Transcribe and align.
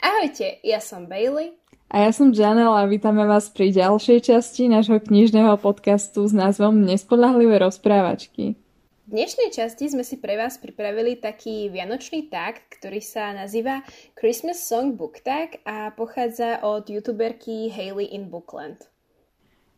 Ahojte, 0.00 0.56
ja 0.64 0.80
som 0.80 1.04
Bailey. 1.04 1.52
A 1.92 2.08
ja 2.08 2.10
som 2.16 2.32
Janel 2.32 2.72
a 2.72 2.88
vítame 2.88 3.20
vás 3.28 3.52
pri 3.52 3.68
ďalšej 3.68 4.32
časti 4.32 4.64
nášho 4.64 4.96
knižného 4.96 5.60
podcastu 5.60 6.24
s 6.24 6.32
názvom 6.32 6.88
Nespodľahlivé 6.88 7.60
rozprávačky. 7.60 8.56
V 9.04 9.10
dnešnej 9.12 9.52
časti 9.52 9.92
sme 9.92 10.00
si 10.00 10.16
pre 10.16 10.40
vás 10.40 10.56
pripravili 10.56 11.20
taký 11.20 11.68
vianočný 11.68 12.32
tag, 12.32 12.64
ktorý 12.80 13.04
sa 13.04 13.36
nazýva 13.36 13.84
Christmas 14.16 14.64
Song 14.64 14.96
Book 14.96 15.20
Tag 15.20 15.60
a 15.68 15.92
pochádza 15.92 16.64
od 16.64 16.88
youtuberky 16.88 17.68
Hailey 17.68 18.08
in 18.08 18.32
Bookland. 18.32 18.88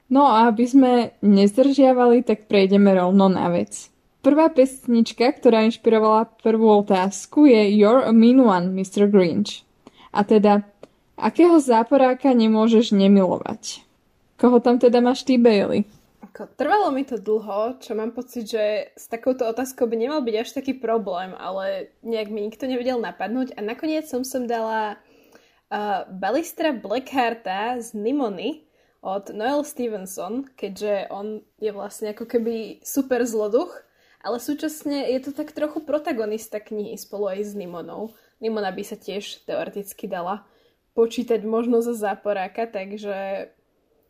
No 0.07 0.31
a 0.31 0.55
aby 0.55 0.71
sme 0.71 0.93
nezdržiavali, 1.19 2.23
tak 2.23 2.47
prejdeme 2.47 2.95
rovno 2.95 3.27
na 3.27 3.51
vec. 3.51 3.91
Prvá 4.23 4.55
pesnička, 4.55 5.35
ktorá 5.35 5.67
inšpirovala 5.67 6.31
prvú 6.47 6.87
otázku 6.87 7.51
je 7.51 7.75
You're 7.75 8.07
a 8.07 8.15
mean 8.15 8.39
one, 8.39 8.71
Mr. 8.71 9.11
Grinch. 9.11 9.67
A 10.13 10.21
teda, 10.29 10.69
akého 11.17 11.57
záporáka 11.57 12.37
nemôžeš 12.37 12.93
nemilovať? 12.93 13.81
Koho 14.37 14.61
tam 14.61 14.77
teda 14.77 15.01
máš 15.01 15.25
ty, 15.25 15.41
Bailey? 15.41 15.89
Trvalo 16.33 16.89
mi 16.93 17.05
to 17.05 17.21
dlho, 17.21 17.77
čo 17.81 17.93
mám 17.93 18.17
pocit, 18.17 18.49
že 18.49 18.93
s 18.97 19.05
takouto 19.09 19.45
otázkou 19.45 19.85
by 19.85 19.97
nemal 20.01 20.21
byť 20.25 20.37
až 20.41 20.51
taký 20.57 20.73
problém, 20.81 21.37
ale 21.37 21.93
nejak 22.01 22.29
mi 22.33 22.41
nikto 22.49 22.65
nevedel 22.65 22.97
napadnúť 23.01 23.53
a 23.57 23.61
nakoniec 23.61 24.09
som 24.09 24.25
sem 24.25 24.49
dala 24.49 24.97
uh, 25.69 26.09
Balistra 26.09 26.73
Blackhearta 26.73 27.77
z 27.85 27.93
Nimony 27.93 28.65
od 29.05 29.29
Noel 29.37 29.61
Stevenson, 29.61 30.49
keďže 30.57 31.13
on 31.13 31.45
je 31.61 31.69
vlastne 31.69 32.17
ako 32.17 32.25
keby 32.25 32.81
super 32.81 33.29
zloduch 33.29 33.69
ale 34.23 34.39
súčasne 34.39 35.11
je 35.11 35.19
to 35.19 35.31
tak 35.35 35.51
trochu 35.51 35.83
protagonista 35.83 36.63
knihy 36.63 36.95
spolu 36.95 37.35
aj 37.35 37.41
s 37.43 37.53
Nimonou. 37.59 38.15
Nimona 38.43 38.75
by 38.75 38.83
sa 38.83 38.99
tiež 38.99 39.47
teoreticky 39.47 40.11
dala 40.11 40.43
počítať 40.99 41.47
možno 41.47 41.79
za 41.79 41.95
záporáka, 41.95 42.67
takže 42.67 43.49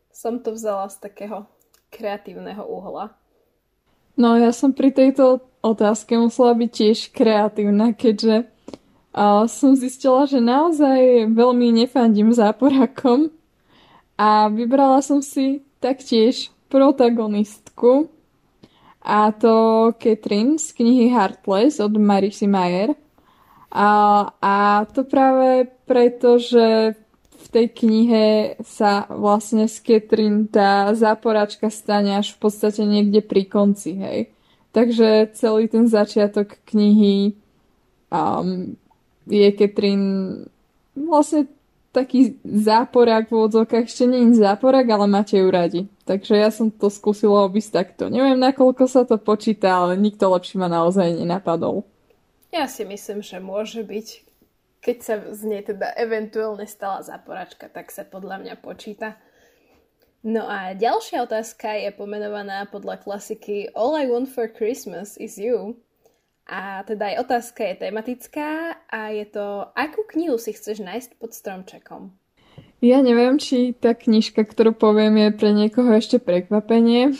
som 0.08 0.40
to 0.40 0.56
vzala 0.56 0.88
z 0.88 1.04
takého 1.04 1.44
kreatívneho 1.92 2.64
uhla. 2.64 3.12
No 4.16 4.40
ja 4.40 4.56
som 4.56 4.72
pri 4.72 4.92
tejto 4.92 5.44
otázke 5.60 6.16
musela 6.16 6.56
byť 6.56 6.70
tiež 6.72 6.98
kreatívna, 7.12 7.92
keďže 7.92 8.48
uh, 9.12 9.44
som 9.44 9.76
zistila, 9.76 10.24
že 10.24 10.40
naozaj 10.40 11.28
veľmi 11.28 11.84
nefandím 11.84 12.32
záporákom 12.32 13.28
a 14.16 14.48
vybrala 14.48 15.04
som 15.04 15.20
si 15.20 15.60
taktiež 15.76 16.48
protagonistku, 16.72 18.08
a 19.02 19.34
to 19.34 19.90
Catherine 19.98 20.58
z 20.58 20.72
knihy 20.72 21.10
Heartless 21.10 21.80
od 21.82 21.98
Marisy 21.98 22.46
Mayer. 22.46 22.94
A, 23.72 23.90
a 24.36 24.84
to 24.92 25.08
práve 25.08 25.72
preto, 25.88 26.36
že 26.36 26.92
v 27.42 27.46
tej 27.48 27.66
knihe 27.72 28.26
sa 28.60 29.08
vlastne 29.08 29.64
z 29.64 29.80
Catherine 29.80 30.44
tá 30.46 30.92
záporačka 30.92 31.72
stane 31.72 32.20
až 32.20 32.36
v 32.36 32.48
podstate 32.48 32.84
niekde 32.84 33.24
pri 33.24 33.48
konci, 33.48 33.96
hej. 33.96 34.20
Takže 34.76 35.32
celý 35.36 35.68
ten 35.68 35.88
začiatok 35.88 36.60
knihy 36.68 37.36
um, 38.12 38.76
je 39.28 39.48
Catherine 39.56 40.44
vlastne 40.96 41.48
taký 41.92 42.40
záporák 42.44 43.28
v 43.28 43.36
odzokách. 43.36 43.84
Ešte 43.84 44.08
nie 44.08 44.32
je 44.32 44.40
záporák, 44.40 44.88
ale 44.88 45.06
máte 45.08 45.36
ju 45.36 45.48
radi. 45.52 45.80
Takže 46.08 46.40
ja 46.40 46.48
som 46.48 46.72
to 46.72 46.88
skúsila 46.88 47.44
obísť 47.44 47.70
takto. 47.84 48.08
Neviem, 48.08 48.40
nakoľko 48.40 48.84
sa 48.88 49.04
to 49.04 49.20
počíta, 49.20 49.76
ale 49.76 50.00
nikto 50.00 50.24
lepší 50.32 50.56
ma 50.56 50.72
naozaj 50.72 51.20
nenapadol. 51.20 51.84
Ja 52.52 52.68
si 52.68 52.84
myslím, 52.84 53.24
že 53.24 53.40
môže 53.40 53.80
byť. 53.80 54.08
Keď 54.84 54.96
sa 55.00 55.14
z 55.32 55.42
nej 55.48 55.62
teda 55.64 55.94
eventuálne 55.96 56.68
stala 56.68 57.00
záporačka, 57.00 57.72
tak 57.72 57.88
sa 57.88 58.04
podľa 58.04 58.44
mňa 58.44 58.54
počíta. 58.60 59.16
No 60.22 60.46
a 60.46 60.76
ďalšia 60.76 61.24
otázka 61.26 61.74
je 61.80 61.90
pomenovaná 61.96 62.68
podľa 62.70 63.02
klasiky 63.02 63.72
All 63.74 63.98
I 63.98 64.06
Want 64.06 64.30
for 64.30 64.46
Christmas 64.46 65.18
is 65.18 65.34
You 65.40 65.80
a 66.46 66.82
teda 66.82 67.14
aj 67.14 67.16
otázka 67.26 67.60
je 67.64 67.74
tematická 67.86 68.78
a 68.90 69.14
je 69.14 69.26
to, 69.30 69.70
akú 69.78 70.02
knihu 70.14 70.38
si 70.38 70.54
chceš 70.54 70.82
nájsť 70.82 71.10
pod 71.18 71.30
stromčekom? 71.34 72.14
Ja 72.82 72.98
neviem, 72.98 73.38
či 73.38 73.78
tá 73.78 73.94
knižka, 73.94 74.42
ktorú 74.42 74.74
poviem, 74.74 75.14
je 75.22 75.28
pre 75.38 75.54
niekoho 75.54 75.94
ešte 75.94 76.18
prekvapenie, 76.18 77.14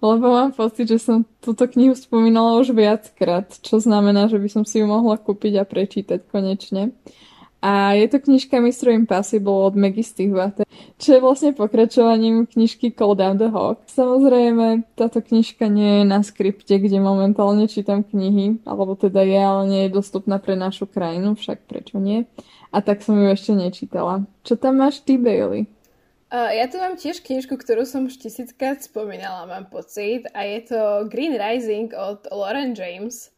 lebo 0.00 0.26
mám 0.30 0.50
pocit, 0.52 0.88
že 0.88 0.98
som 1.02 1.26
túto 1.42 1.66
knihu 1.66 1.94
spomínala 1.94 2.58
už 2.60 2.72
viackrát, 2.72 3.48
čo 3.62 3.82
znamená, 3.82 4.30
že 4.30 4.38
by 4.38 4.48
som 4.48 4.62
si 4.62 4.80
ju 4.80 4.86
mohla 4.86 5.18
kúpiť 5.18 5.60
a 5.60 5.68
prečítať 5.68 6.24
konečne. 6.30 6.94
A 7.64 7.96
je 7.98 8.06
to 8.06 8.22
knižka 8.22 8.60
Mr. 8.60 8.94
Impossible 8.94 9.66
od 9.66 9.74
Maggie 9.74 10.04
Stihuate, 10.04 10.68
čo 11.02 11.18
je 11.18 11.24
vlastne 11.24 11.50
pokračovaním 11.50 12.46
knižky 12.46 12.94
Call 12.94 13.18
Down 13.18 13.40
the 13.40 13.50
Hawk. 13.50 13.82
Samozrejme, 13.90 14.86
táto 14.94 15.18
knižka 15.18 15.66
nie 15.66 16.00
je 16.00 16.04
na 16.06 16.22
skripte, 16.22 16.78
kde 16.78 17.02
momentálne 17.02 17.66
čítam 17.66 18.06
knihy, 18.06 18.62
alebo 18.68 18.94
teda 18.94 19.24
je, 19.24 19.40
ale 19.40 19.62
nie 19.66 19.80
je 19.88 19.96
dostupná 19.98 20.38
pre 20.38 20.54
našu 20.54 20.86
krajinu, 20.86 21.34
však 21.34 21.66
prečo 21.66 21.98
nie. 21.98 22.28
A 22.70 22.84
tak 22.84 23.00
som 23.02 23.18
ju 23.18 23.26
ešte 23.26 23.56
nečítala. 23.56 24.28
Čo 24.44 24.60
tam 24.60 24.78
máš 24.78 25.00
ty, 25.02 25.16
Bailey? 25.16 25.66
Ja 26.36 26.68
tu 26.68 26.76
mám 26.76 27.00
tiež 27.00 27.24
knižku, 27.24 27.56
ktorú 27.56 27.88
som 27.88 28.10
už 28.10 28.20
tisíckrát 28.20 28.82
spomínala, 28.84 29.48
mám 29.48 29.72
pocit. 29.72 30.28
A 30.36 30.44
je 30.44 30.68
to 30.68 30.80
Green 31.08 31.38
Rising 31.38 31.94
od 31.96 32.28
Lauren 32.28 32.76
James 32.76 33.36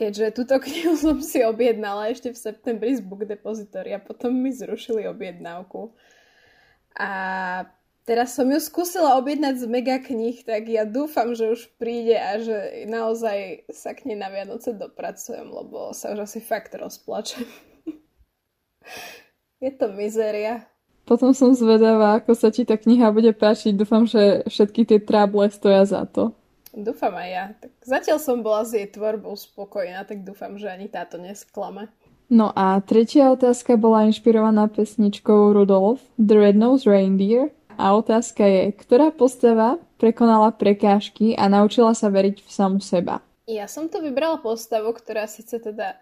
keďže 0.00 0.32
túto 0.32 0.56
knihu 0.56 0.96
som 1.04 1.20
si 1.20 1.44
objednala 1.44 2.08
ešte 2.08 2.32
v 2.32 2.40
septembri 2.40 2.96
z 2.96 3.04
Book 3.04 3.28
Depository 3.28 3.92
a 3.92 4.00
potom 4.00 4.32
mi 4.32 4.48
zrušili 4.54 5.04
objednávku. 5.04 5.92
A 6.96 7.10
teraz 8.08 8.34
som 8.34 8.48
ju 8.50 8.58
skúsila 8.58 9.20
objednať 9.20 9.60
z 9.60 9.66
mega 9.68 10.00
knih, 10.00 10.42
tak 10.42 10.66
ja 10.66 10.88
dúfam, 10.88 11.36
že 11.36 11.52
už 11.52 11.70
príde 11.76 12.18
a 12.18 12.40
že 12.40 12.88
naozaj 12.88 13.68
sa 13.70 13.94
k 13.94 14.10
nej 14.10 14.18
na 14.18 14.32
Vianoce 14.32 14.74
dopracujem, 14.74 15.46
lebo 15.46 15.92
sa 15.92 16.16
už 16.16 16.26
asi 16.26 16.40
fakt 16.42 16.74
rozplačem. 16.74 17.46
Je 19.62 19.70
to 19.76 19.92
mizéria. 19.92 20.64
Potom 21.10 21.34
som 21.34 21.50
zvedavá, 21.50 22.22
ako 22.22 22.38
sa 22.38 22.54
ti 22.54 22.62
tá 22.62 22.78
kniha 22.78 23.10
bude 23.10 23.34
páčiť. 23.34 23.74
Dúfam, 23.74 24.06
že 24.06 24.46
všetky 24.46 24.86
tie 24.86 25.02
tráble 25.02 25.50
stoja 25.50 25.82
za 25.82 26.06
to. 26.06 26.30
Dúfam 26.70 27.18
aj 27.18 27.28
ja. 27.34 27.44
Tak 27.58 27.72
zatiaľ 27.82 28.18
som 28.22 28.46
bola 28.46 28.62
s 28.62 28.78
jej 28.78 28.86
tvorbou 28.86 29.34
spokojná, 29.34 30.06
tak 30.06 30.22
dúfam, 30.22 30.54
že 30.54 30.70
ani 30.70 30.86
táto 30.86 31.18
nesklame. 31.18 31.90
No 32.30 32.54
a 32.54 32.78
tretia 32.78 33.34
otázka 33.34 33.74
bola 33.74 34.06
inšpirovaná 34.06 34.70
pesničkou 34.70 35.50
Rudolf, 35.50 35.98
The 36.14 36.38
Red-Nosed 36.38 36.86
Reindeer. 36.86 37.50
A 37.74 37.98
otázka 37.98 38.46
je, 38.46 38.70
ktorá 38.70 39.10
postava 39.10 39.82
prekonala 39.98 40.54
prekážky 40.54 41.34
a 41.34 41.50
naučila 41.50 41.90
sa 41.90 42.06
veriť 42.06 42.38
v 42.38 42.50
samu 42.54 42.78
seba? 42.78 43.18
Ja 43.50 43.66
som 43.66 43.90
to 43.90 43.98
vybrala 43.98 44.38
postavu, 44.38 44.94
ktorá 44.94 45.26
síce 45.26 45.58
teda 45.58 45.98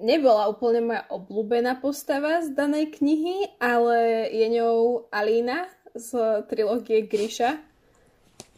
nebola 0.00 0.48
úplne 0.48 0.80
moja 0.84 1.02
obľúbená 1.12 1.80
postava 1.82 2.40
z 2.40 2.54
danej 2.56 2.96
knihy, 2.96 3.58
ale 3.60 4.28
je 4.32 4.46
ňou 4.60 5.08
Alína 5.12 5.68
z 5.92 6.42
trilógie 6.48 7.04
Grisha, 7.04 7.60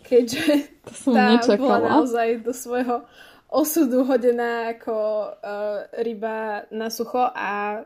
keďže 0.07 0.71
tá 1.11 1.35
nečakala. 1.35 1.59
bola 1.59 1.79
naozaj 1.99 2.45
do 2.45 2.53
svojho 2.55 3.03
osudu 3.51 4.03
hodená 4.03 4.75
ako 4.75 4.95
uh, 4.95 5.87
ryba 6.03 6.67
na 6.75 6.91
sucho 6.91 7.23
a 7.23 7.83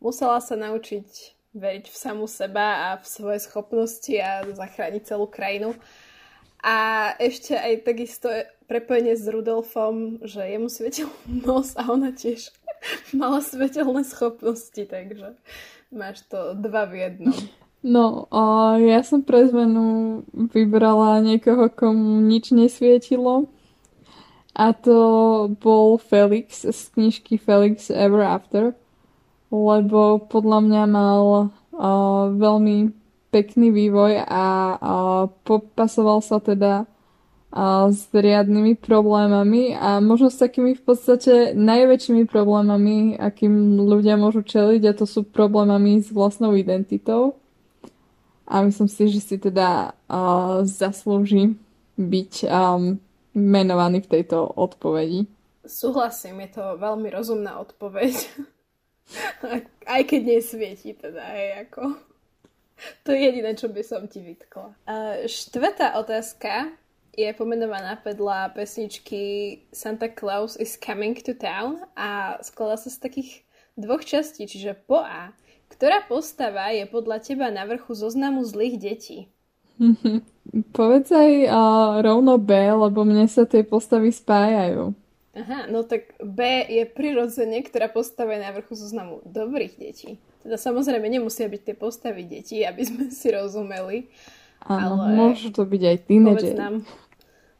musela 0.00 0.40
sa 0.44 0.56
naučiť 0.56 1.36
veriť 1.56 1.88
v 1.88 1.96
samú 1.96 2.28
seba 2.28 2.92
a 2.92 3.00
v 3.00 3.04
svoje 3.08 3.48
schopnosti 3.48 4.12
a 4.20 4.44
zachrániť 4.44 5.02
celú 5.08 5.24
krajinu. 5.24 5.72
A 6.60 7.12
ešte 7.16 7.56
aj 7.56 7.86
takisto 7.86 8.28
prepojenie 8.68 9.16
s 9.16 9.24
Rudolfom, 9.24 10.20
že 10.26 10.42
jemu 10.44 10.68
svietil 10.68 11.08
nos 11.46 11.72
a 11.78 11.88
ona 11.88 12.12
tiež 12.12 12.52
mala 13.20 13.40
svetelné 13.40 14.04
schopnosti, 14.04 14.82
takže 14.86 15.34
máš 15.92 16.22
to 16.26 16.54
dva 16.54 16.86
v 16.86 16.94
jednom. 17.08 17.36
No, 17.86 18.26
a 18.34 18.74
ja 18.82 19.06
som 19.06 19.22
pre 19.22 19.46
zmenu 19.46 20.22
vybrala 20.34 21.22
niekoho, 21.22 21.70
komu 21.70 22.18
nič 22.24 22.50
nesvietilo. 22.50 23.46
A 24.56 24.72
to 24.72 24.98
bol 25.60 26.00
Felix 26.00 26.64
z 26.64 26.80
knižky 26.96 27.38
Felix 27.38 27.92
Ever 27.92 28.24
After. 28.26 28.74
Lebo 29.54 30.18
podľa 30.26 30.58
mňa 30.66 30.82
mal 30.90 31.22
uh, 31.70 32.32
veľmi 32.34 32.90
pekný 33.30 33.70
vývoj 33.70 34.24
a 34.24 34.44
uh, 34.74 35.22
popasoval 35.46 36.24
sa 36.24 36.42
teda 36.42 36.88
s 37.88 38.12
riadnymi 38.12 38.76
problémami 38.76 39.72
a 39.72 39.96
možno 40.04 40.28
s 40.28 40.36
takými 40.36 40.76
v 40.76 40.82
podstate 40.84 41.56
najväčšími 41.56 42.28
problémami, 42.28 43.16
akým 43.16 43.80
ľudia 43.80 44.20
môžu 44.20 44.44
čeliť 44.44 44.82
a 44.84 44.92
to 44.92 45.08
sú 45.08 45.24
problémami 45.24 46.04
s 46.04 46.12
vlastnou 46.12 46.52
identitou 46.52 47.40
a 48.46 48.62
myslím 48.62 48.88
si, 48.88 49.08
že 49.08 49.20
si 49.24 49.36
teda 49.40 49.96
uh, 50.06 50.62
zaslúži 50.62 51.58
byť 51.96 52.32
um, 52.44 53.00
menovaný 53.34 54.04
v 54.06 54.20
tejto 54.20 54.46
odpovedi. 54.52 55.26
Súhlasím, 55.66 56.46
je 56.46 56.60
to 56.60 56.78
veľmi 56.78 57.10
rozumná 57.10 57.58
odpoveď. 57.58 58.14
Aj 59.96 60.02
keď 60.06 60.20
nesvieti 60.38 60.94
teda, 60.94 61.24
hej, 61.34 61.66
ako. 61.66 61.98
To 63.02 63.08
je 63.10 63.18
jediné, 63.18 63.56
čo 63.56 63.72
by 63.72 63.82
som 63.82 64.04
ti 64.06 64.20
vytkla. 64.20 64.76
Uh, 64.86 65.24
štvrtá 65.26 65.98
otázka 65.98 66.70
je 67.16 67.32
pomenovaná 67.32 67.96
podľa 68.04 68.52
pesničky 68.52 69.22
Santa 69.72 70.12
Claus 70.12 70.60
is 70.60 70.76
coming 70.76 71.16
to 71.16 71.32
town 71.32 71.80
a 71.96 72.36
skladá 72.44 72.76
sa 72.76 72.92
z 72.92 73.00
takých 73.00 73.30
dvoch 73.74 74.04
častí, 74.04 74.44
čiže 74.44 74.76
po 74.84 75.00
A. 75.00 75.32
Ktorá 75.66 76.04
postava 76.04 76.70
je 76.70 76.86
podľa 76.86 77.18
teba 77.24 77.50
na 77.50 77.66
vrchu 77.66 77.96
zoznamu 77.96 78.44
zlých 78.44 78.76
detí? 78.78 79.18
Povedz 80.76 81.10
aj 81.10 81.32
uh, 81.48 82.04
rovno 82.04 82.36
B, 82.38 82.52
lebo 82.54 83.02
mne 83.02 83.26
sa 83.26 83.48
tie 83.48 83.64
postavy 83.64 84.12
spájajú. 84.12 84.94
Aha, 85.36 85.68
no 85.68 85.84
tak 85.84 86.16
B 86.20 86.64
je 86.64 86.88
prirodzene, 86.88 87.60
ktorá 87.60 87.92
postava 87.92 88.32
je 88.36 88.40
na 88.40 88.56
vrchu 88.56 88.72
zoznamu 88.72 89.20
dobrých 89.28 89.76
detí. 89.76 90.16
Teda 90.40 90.56
samozrejme 90.56 91.04
nemusia 91.12 91.44
byť 91.44 91.60
tie 91.60 91.76
postavy 91.76 92.24
detí, 92.24 92.64
aby 92.64 92.80
sme 92.86 93.12
si 93.12 93.28
rozumeli. 93.28 94.08
Áno, 94.64 95.04
ale 95.04 95.12
môžu 95.12 95.52
to 95.52 95.68
byť 95.68 95.82
aj 95.82 95.96
tínedžeri. 96.08 96.56
nám 96.56 96.88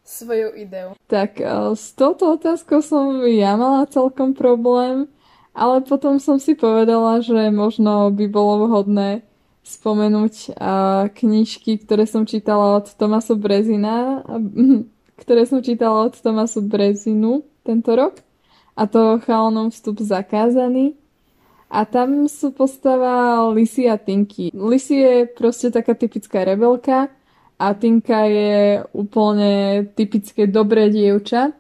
svoju 0.06 0.55
ideu. 0.55 0.94
Tak 1.11 1.43
uh, 1.43 1.75
s 1.75 1.93
touto 1.93 2.38
otázkou 2.38 2.79
som 2.81 3.26
ja 3.26 3.58
mala 3.58 3.91
celkom 3.91 4.32
problém, 4.32 5.11
ale 5.50 5.82
potom 5.82 6.23
som 6.23 6.38
si 6.38 6.55
povedala, 6.55 7.19
že 7.20 7.50
možno 7.50 8.14
by 8.14 8.26
bolo 8.31 8.70
vhodné 8.70 9.26
spomenúť 9.67 10.55
uh, 10.55 11.11
knižky, 11.11 11.82
ktoré 11.82 12.06
som 12.06 12.23
čítala 12.23 12.79
od 12.79 12.87
Tomasa 12.94 13.35
Brezina, 13.35 14.23
ktoré 15.23 15.43
som 15.43 15.58
čítala 15.58 16.06
od 16.06 16.14
Tomasu 16.14 16.62
Brezinu 16.62 17.43
tento 17.67 17.91
rok. 17.99 18.23
A 18.79 18.87
to 18.87 19.19
Chalanom 19.25 19.75
vstup 19.75 19.99
zakázaný. 20.05 20.94
A 21.67 21.82
tam 21.82 22.31
sú 22.31 22.55
postava 22.55 23.43
Lisi 23.50 23.91
a 23.91 23.99
Tinky. 23.99 24.55
Lisi 24.55 25.03
je 25.03 25.26
proste 25.26 25.75
taká 25.75 25.99
typická 25.99 26.47
rebelka 26.47 27.11
a 27.56 27.73
Tinka 27.73 28.29
je 28.29 28.85
úplne 28.93 29.85
typické 29.97 30.44
dobré 30.49 30.93
dievča. 30.93 31.56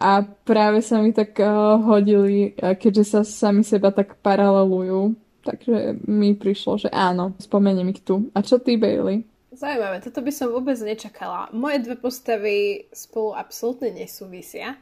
A 0.00 0.24
práve 0.24 0.80
sa 0.80 0.96
mi 1.04 1.12
tak 1.12 1.36
uh, 1.36 1.76
hodili, 1.76 2.56
keďže 2.56 3.04
sa 3.04 3.20
sami 3.20 3.60
seba 3.60 3.92
tak 3.92 4.16
paralelujú 4.24 5.12
Takže 5.40 6.04
mi 6.04 6.36
prišlo, 6.36 6.86
že 6.86 6.88
áno, 6.92 7.32
spomeniem 7.40 7.88
ich 7.96 8.04
tu. 8.04 8.28
A 8.36 8.44
čo 8.44 8.60
ty, 8.60 8.76
Bailey? 8.76 9.24
Zaujímavé, 9.50 9.98
toto 10.04 10.20
by 10.20 10.30
som 10.30 10.52
vôbec 10.52 10.76
nečakala. 10.78 11.50
Moje 11.50 11.82
dve 11.82 11.96
postavy 11.96 12.86
spolu 12.92 13.34
absolútne 13.34 13.90
nesúvisia. 13.90 14.76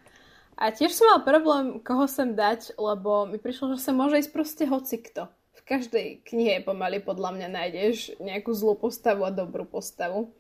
A 0.59 0.75
tiež 0.75 0.91
som 0.91 1.07
mal 1.07 1.23
problém, 1.23 1.79
koho 1.79 2.11
sem 2.11 2.35
dať, 2.35 2.75
lebo 2.75 3.31
mi 3.31 3.39
prišlo, 3.39 3.79
že 3.79 3.87
sa 3.87 3.95
môže 3.95 4.19
ísť 4.19 4.35
proste 4.35 4.65
hocikto. 4.67 5.31
V 5.55 5.63
každej 5.63 6.27
knihe 6.27 6.67
pomaly 6.67 6.99
podľa 6.99 7.39
mňa 7.39 7.49
nájdeš 7.49 8.19
nejakú 8.19 8.51
zlú 8.51 8.75
postavu 8.75 9.23
a 9.23 9.31
dobrú 9.31 9.63
postavu. 9.63 10.35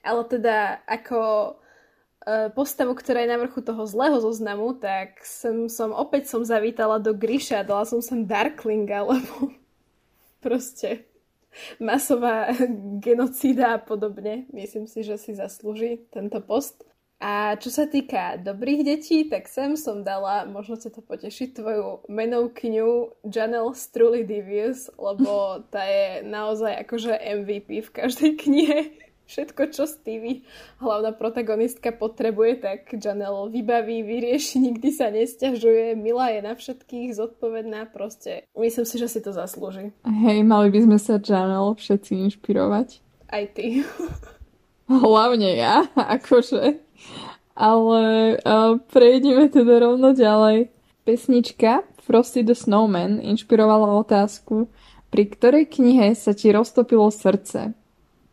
Ale 0.00 0.24
teda 0.24 0.80
ako 0.88 1.20
E, 2.20 2.52
postavu, 2.52 2.92
ktorá 2.92 3.24
je 3.24 3.32
na 3.32 3.40
vrchu 3.40 3.64
toho 3.64 3.88
zlého 3.88 4.20
zoznamu, 4.20 4.76
tak 4.76 5.24
som, 5.24 5.72
som 5.72 5.96
opäť 5.96 6.28
som 6.28 6.44
zavítala 6.44 7.00
do 7.00 7.16
Grisha, 7.16 7.64
dala 7.64 7.88
som 7.88 8.04
sem 8.04 8.28
Darklinga, 8.28 9.00
lebo 9.16 9.56
proste 10.44 11.08
masová 11.80 12.52
genocída 13.00 13.74
a 13.76 13.82
podobne. 13.82 14.44
Myslím 14.52 14.84
si, 14.84 15.00
že 15.00 15.16
si 15.16 15.32
zaslúži 15.32 16.04
tento 16.12 16.44
post. 16.44 16.84
A 17.20 17.52
čo 17.60 17.68
sa 17.68 17.84
týka 17.84 18.40
dobrých 18.40 18.80
detí, 18.80 19.28
tak 19.28 19.44
sem 19.44 19.76
som 19.76 20.00
dala, 20.00 20.48
možno 20.48 20.80
sa 20.80 20.88
to 20.88 21.04
poteší, 21.04 21.52
tvoju 21.52 22.08
menovkyňu 22.08 23.12
Janelle 23.28 23.76
Struly 23.76 24.24
Divius, 24.24 24.92
lebo 24.96 25.56
tá 25.72 25.88
je 25.88 26.20
naozaj 26.24 26.84
akože 26.84 27.16
MVP 27.16 27.80
v 27.80 27.90
každej 27.92 28.32
knihe 28.40 28.78
všetko, 29.30 29.62
čo 29.70 29.86
Stevie, 29.86 30.42
hlavná 30.82 31.14
protagonistka, 31.14 31.94
potrebuje, 31.94 32.58
tak 32.58 32.90
Janelle 32.98 33.46
vybaví, 33.54 34.02
vyrieši, 34.02 34.58
nikdy 34.66 34.90
sa 34.90 35.14
nestiažuje, 35.14 35.94
milá 35.94 36.34
je 36.34 36.42
na 36.42 36.58
všetkých, 36.58 37.14
zodpovedná, 37.14 37.86
proste. 37.94 38.50
Myslím 38.58 38.86
si, 38.86 38.98
že 38.98 39.06
si 39.06 39.22
to 39.22 39.30
zaslúži. 39.30 39.94
Hej, 40.02 40.42
mali 40.42 40.74
by 40.74 40.90
sme 40.90 40.98
sa 40.98 41.22
Janelle 41.22 41.78
všetci 41.78 42.12
inšpirovať. 42.26 42.88
Aj 43.30 43.46
ty. 43.54 43.86
Hlavne 44.90 45.54
ja, 45.54 45.86
akože. 46.18 46.82
Ale 47.54 48.02
uh, 48.40 48.74
prejdeme 48.90 49.46
teda 49.46 49.78
rovno 49.78 50.10
ďalej. 50.10 50.74
Pesnička 51.06 51.86
Frosty 52.02 52.42
the 52.42 52.56
Snowman 52.56 53.22
inšpirovala 53.22 54.00
otázku, 54.02 54.66
pri 55.10 55.24
ktorej 55.26 55.70
knihe 55.70 56.14
sa 56.14 56.34
ti 56.34 56.50
roztopilo 56.54 57.10
srdce 57.10 57.74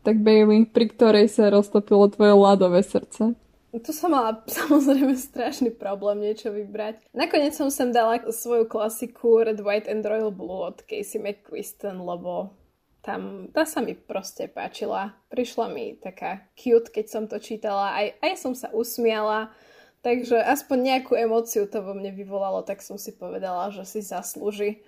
tak 0.08 0.24
Bailey, 0.24 0.64
pri 0.64 0.88
ktorej 0.88 1.28
sa 1.28 1.52
roztopilo 1.52 2.08
tvoje 2.08 2.32
ľadové 2.32 2.80
srdce? 2.80 3.36
Tu 3.76 3.92
som 3.92 4.08
mala 4.08 4.40
samozrejme 4.64 5.12
strašný 5.12 5.76
problém 5.76 6.24
niečo 6.24 6.48
vybrať. 6.48 7.04
Nakoniec 7.12 7.52
som 7.52 7.68
sem 7.68 7.92
dala 7.92 8.16
svoju 8.24 8.64
klasiku 8.64 9.44
Red, 9.44 9.60
White 9.60 9.84
and 9.84 10.00
Royal 10.00 10.32
Blue 10.32 10.64
od 10.64 10.80
Casey 10.88 11.20
McQuiston, 11.20 12.00
lebo 12.00 12.56
tam 13.04 13.52
tá 13.52 13.68
sa 13.68 13.84
mi 13.84 13.92
proste 13.92 14.48
páčila. 14.48 15.12
Prišla 15.28 15.68
mi 15.68 16.00
taká 16.00 16.48
cute, 16.56 16.88
keď 16.88 17.06
som 17.12 17.24
to 17.28 17.36
čítala. 17.36 17.92
Aj, 17.92 18.08
aj 18.24 18.32
som 18.40 18.56
sa 18.56 18.72
usmiala. 18.72 19.52
Takže 20.00 20.40
aspoň 20.40 20.78
nejakú 20.96 21.12
emóciu 21.20 21.68
to 21.68 21.84
vo 21.84 21.92
mne 21.92 22.16
vyvolalo, 22.16 22.64
tak 22.64 22.80
som 22.80 22.96
si 22.96 23.12
povedala, 23.12 23.68
že 23.76 23.84
si 23.84 24.00
zaslúži 24.00 24.80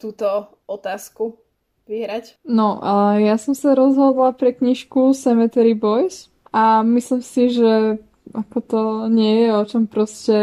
túto 0.00 0.56
otázku 0.64 1.43
vyhrať? 1.88 2.40
No, 2.44 2.80
a 2.80 3.20
ja 3.20 3.36
som 3.36 3.52
sa 3.52 3.76
rozhodla 3.76 4.32
pre 4.36 4.56
knižku 4.56 5.12
Cemetery 5.12 5.76
Boys 5.76 6.32
a 6.50 6.80
myslím 6.82 7.22
si, 7.22 7.52
že 7.52 8.00
ako 8.32 8.58
to 8.64 8.82
nie 9.12 9.46
je, 9.46 9.48
o 9.52 9.62
čom 9.68 9.84
proste 9.86 10.38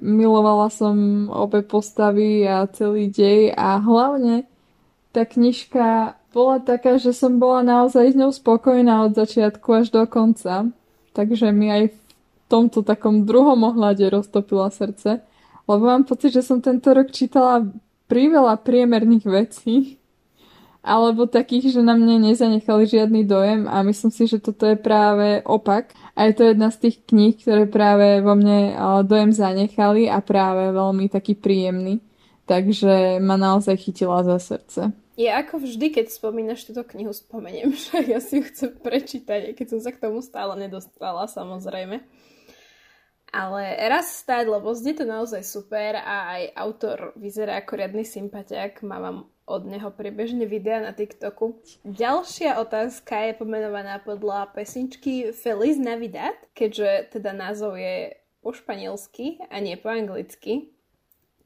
milovala 0.00 0.72
som 0.72 1.28
obe 1.28 1.60
postavy 1.62 2.42
a 2.48 2.66
celý 2.66 3.12
dej 3.12 3.52
a 3.52 3.78
hlavne 3.78 4.48
tá 5.12 5.28
knižka 5.28 6.18
bola 6.32 6.60
taká, 6.60 7.00
že 7.00 7.12
som 7.16 7.40
bola 7.40 7.64
naozaj 7.64 8.12
s 8.12 8.18
ňou 8.18 8.32
spokojná 8.32 9.08
od 9.08 9.16
začiatku 9.16 9.68
až 9.72 9.92
do 9.92 10.04
konca. 10.04 10.68
Takže 11.16 11.50
mi 11.50 11.72
aj 11.72 11.82
v 11.90 11.98
tomto 12.46 12.84
takom 12.84 13.24
druhom 13.24 13.58
ohľade 13.64 14.06
roztopila 14.06 14.68
srdce. 14.68 15.24
Lebo 15.68 15.82
mám 15.84 16.04
pocit, 16.04 16.32
že 16.32 16.44
som 16.44 16.60
tento 16.60 16.92
rok 16.92 17.12
čítala 17.12 17.64
priveľa 18.08 18.60
priemerných 18.60 19.26
vecí 19.26 19.98
alebo 20.88 21.28
takých, 21.28 21.76
že 21.76 21.80
na 21.84 21.92
mne 21.92 22.32
nezanechali 22.32 22.88
žiadny 22.88 23.28
dojem 23.28 23.68
a 23.68 23.84
myslím 23.84 24.08
si, 24.08 24.24
že 24.24 24.40
toto 24.40 24.64
je 24.64 24.80
práve 24.80 25.44
opak. 25.44 25.92
A 26.16 26.24
je 26.24 26.32
to 26.32 26.42
jedna 26.48 26.72
z 26.72 26.88
tých 26.88 26.96
kníh, 27.04 27.36
ktoré 27.36 27.68
práve 27.68 28.24
vo 28.24 28.32
mne 28.32 28.72
dojem 29.04 29.36
zanechali 29.36 30.08
a 30.08 30.24
práve 30.24 30.72
veľmi 30.72 31.12
taký 31.12 31.36
príjemný. 31.36 32.00
Takže 32.48 33.20
ma 33.20 33.36
naozaj 33.36 33.76
chytila 33.76 34.24
za 34.24 34.40
srdce. 34.40 34.96
Ja 35.18 35.42
ako 35.42 35.60
vždy, 35.60 35.92
keď 35.92 36.14
spomínaš 36.14 36.64
túto 36.64 36.86
knihu, 36.88 37.12
spomeniem, 37.12 37.76
že 37.76 38.08
ja 38.08 38.22
si 38.24 38.40
ju 38.40 38.48
chcem 38.48 38.72
prečítať, 38.72 39.52
keď 39.52 39.66
som 39.76 39.80
sa 39.84 39.92
k 39.92 40.00
tomu 40.00 40.24
stále 40.24 40.56
nedostala, 40.56 41.28
samozrejme. 41.28 42.00
Ale 43.28 43.62
raz 43.92 44.24
stať, 44.24 44.48
lebo 44.48 44.72
znie 44.72 44.96
to 44.96 45.04
naozaj 45.04 45.44
super 45.44 46.00
a 46.00 46.40
aj 46.40 46.42
autor 46.56 46.98
vyzerá 47.12 47.60
ako 47.60 47.76
riadny 47.76 48.00
sympatiak. 48.00 48.80
Mám 48.80 49.28
od 49.48 49.64
neho 49.64 49.88
priebežne 49.88 50.44
videa 50.44 50.84
na 50.84 50.92
TikToku. 50.92 51.56
Ďalšia 51.88 52.60
otázka 52.60 53.32
je 53.32 53.32
pomenovaná 53.40 54.04
podľa 54.04 54.52
pesničky 54.52 55.32
Feliz 55.32 55.80
Navidad, 55.80 56.36
keďže 56.52 57.16
teda 57.16 57.32
názov 57.32 57.80
je 57.80 58.20
po 58.44 58.52
španielsky 58.52 59.40
a 59.48 59.58
nie 59.58 59.74
po 59.80 59.88
anglicky. 59.88 60.70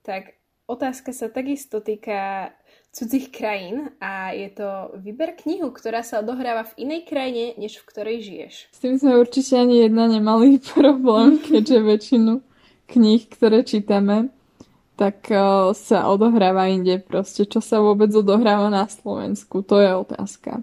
Tak 0.03 0.35
otázka 0.67 1.15
sa 1.15 1.31
takisto 1.31 1.79
týka 1.79 2.51
cudzích 2.93 3.33
krajín 3.33 3.97
a 4.01 4.37
je 4.37 4.53
to 4.53 4.93
vyber 5.01 5.33
knihu, 5.41 5.73
ktorá 5.73 6.05
sa 6.05 6.21
odohráva 6.21 6.69
v 6.69 6.85
inej 6.85 7.09
krajine, 7.09 7.57
než 7.57 7.81
v 7.81 7.89
ktorej 7.89 8.19
žiješ. 8.21 8.55
S 8.69 8.79
tým 8.85 9.01
sme 9.01 9.17
určite 9.17 9.57
ani 9.57 9.89
jedna 9.89 10.11
nemali 10.11 10.61
problém, 10.77 11.41
keďže 11.49 11.79
väčšinu 11.81 12.33
kníh, 12.93 13.23
ktoré 13.33 13.65
čítame, 13.65 14.29
tak 14.97 15.29
uh, 15.33 15.73
sa 15.73 16.09
odohráva 16.13 16.69
inde 16.69 17.01
proste. 17.01 17.49
Čo 17.49 17.65
sa 17.65 17.81
vôbec 17.81 18.13
odohráva 18.13 18.69
na 18.69 18.85
Slovensku, 18.87 19.65
to 19.65 19.81
je 19.81 19.91
otázka. 19.93 20.61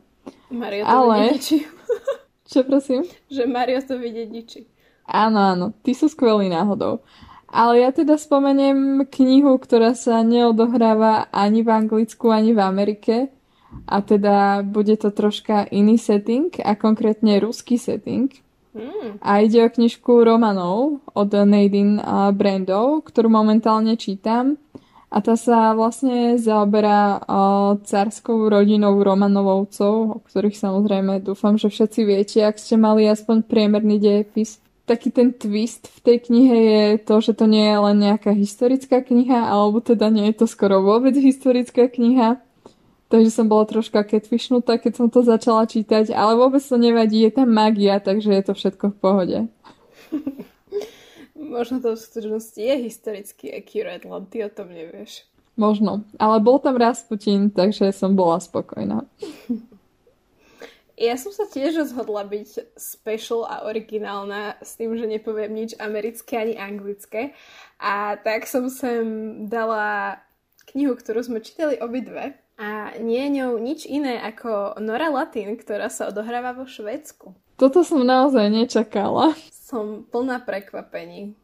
Mario 0.50 0.86
to 0.86 0.89
Ale... 0.89 1.15
ničí. 1.33 1.65
Čo 2.50 2.65
prosím? 2.65 3.05
Že 3.29 3.45
Mario 3.45 3.79
to 3.86 4.01
vidie 4.01 4.25
ničí. 4.25 4.65
Áno, 5.09 5.41
áno, 5.41 5.65
ty 5.81 5.93
sú 5.93 6.09
skvelý 6.09 6.50
náhodou. 6.50 7.01
Ale 7.50 7.81
ja 7.81 7.89
teda 7.89 8.13
spomeniem 8.17 9.09
knihu, 9.09 9.57
ktorá 9.57 9.98
sa 9.98 10.21
neodohráva 10.21 11.33
ani 11.33 11.65
v 11.65 11.69
Anglicku, 11.74 12.29
ani 12.29 12.53
v 12.53 12.62
Amerike. 12.62 13.15
A 13.89 14.01
teda 14.01 14.65
bude 14.65 14.98
to 14.98 15.13
troška 15.13 15.65
iný 15.69 15.98
setting 15.98 16.53
a 16.62 16.77
konkrétne 16.77 17.38
ruský 17.41 17.77
setting. 17.77 18.29
A 19.19 19.43
ide 19.43 19.63
o 19.63 19.69
knižku 19.69 20.24
romanov 20.24 21.03
od 21.12 21.29
Nadine 21.43 22.00
Brandov, 22.36 23.07
ktorú 23.07 23.27
momentálne 23.31 24.00
čítam. 24.00 24.57
A 25.09 25.25
tá 25.25 25.33
sa 25.33 25.74
vlastne 25.74 26.38
zaoberá 26.38 27.17
carskou 27.81 28.45
rodinou 28.45 28.93
Romanovovcov, 29.01 29.93
o 30.13 30.17
ktorých 30.21 30.53
samozrejme 30.53 31.25
dúfam, 31.25 31.57
že 31.57 31.74
všetci 31.74 32.00
viete, 32.05 32.45
ak 32.45 32.62
ste 32.62 32.77
mali 32.77 33.09
aspoň 33.09 33.41
priemerný 33.41 33.98
dejepis. 33.98 34.62
Taký 34.86 35.09
ten 35.09 35.33
twist 35.33 35.89
v 35.89 36.00
tej 36.01 36.17
knihe 36.29 36.57
je 36.62 36.81
to, 37.01 37.25
že 37.25 37.38
to 37.38 37.50
nie 37.50 37.65
je 37.65 37.77
len 37.77 37.98
nejaká 38.05 38.38
historická 38.38 39.01
kniha, 39.01 39.50
alebo 39.50 39.81
teda 39.81 40.13
nie 40.13 40.29
je 40.29 40.45
to 40.45 40.45
skoro 40.45 40.81
vôbec 40.86 41.17
historická 41.17 41.89
kniha. 41.89 42.38
Takže 43.09 43.33
som 43.33 43.49
bola 43.49 43.65
troška 43.65 44.05
ketvishnutá, 44.05 44.77
keď 44.77 44.93
som 44.93 45.07
to 45.09 45.25
začala 45.25 45.65
čítať, 45.65 46.13
ale 46.13 46.37
vôbec 46.37 46.61
to 46.61 46.77
nevadí, 46.77 47.25
je 47.25 47.33
tam 47.33 47.49
magia, 47.49 47.97
takže 47.97 48.29
je 48.29 48.43
to 48.45 48.53
všetko 48.53 48.85
v 48.93 48.97
pohode. 49.01 49.37
Možno 51.57 51.81
to 51.81 51.97
v 51.97 52.03
skutočnosti 52.05 52.61
je 52.61 52.75
historicky 52.85 53.49
accurate, 53.49 54.05
len 54.05 54.29
ty 54.29 54.45
o 54.45 54.49
tom 54.53 54.69
nevieš. 54.69 55.25
Možno, 55.57 56.05
ale 56.21 56.37
bol 56.37 56.61
tam 56.61 56.77
Rasputin, 56.77 57.49
takže 57.49 57.89
som 57.91 58.13
bola 58.13 58.37
spokojná. 58.37 59.03
Ja 60.99 61.15
som 61.15 61.31
sa 61.31 61.47
tiež 61.47 61.79
rozhodla 61.79 62.27
byť 62.27 62.75
special 62.75 63.47
a 63.47 63.63
originálna 63.65 64.59
s 64.59 64.75
tým, 64.75 64.99
že 64.99 65.07
nepoviem 65.07 65.55
nič 65.55 65.71
americké 65.79 66.43
ani 66.43 66.55
anglické. 66.59 67.31
A 67.79 68.19
tak 68.19 68.43
som 68.51 68.67
sem 68.67 69.07
dala 69.47 70.19
knihu, 70.75 70.99
ktorú 70.99 71.23
sme 71.23 71.39
čítali 71.39 71.79
obidve. 71.79 72.35
A 72.59 72.99
nie 72.99 73.23
je 73.23 73.29
ňou 73.39 73.55
nič 73.55 73.87
iné 73.87 74.19
ako 74.19 74.75
Nora 74.83 75.07
Latin, 75.07 75.55
ktorá 75.55 75.87
sa 75.87 76.11
odohráva 76.11 76.51
vo 76.51 76.67
Švedsku. 76.67 77.31
Toto 77.55 77.87
som 77.87 78.03
naozaj 78.03 78.51
nečakala 78.51 79.31
som 79.69 80.01
plná 80.09 80.41
prekvapení. 80.41 81.37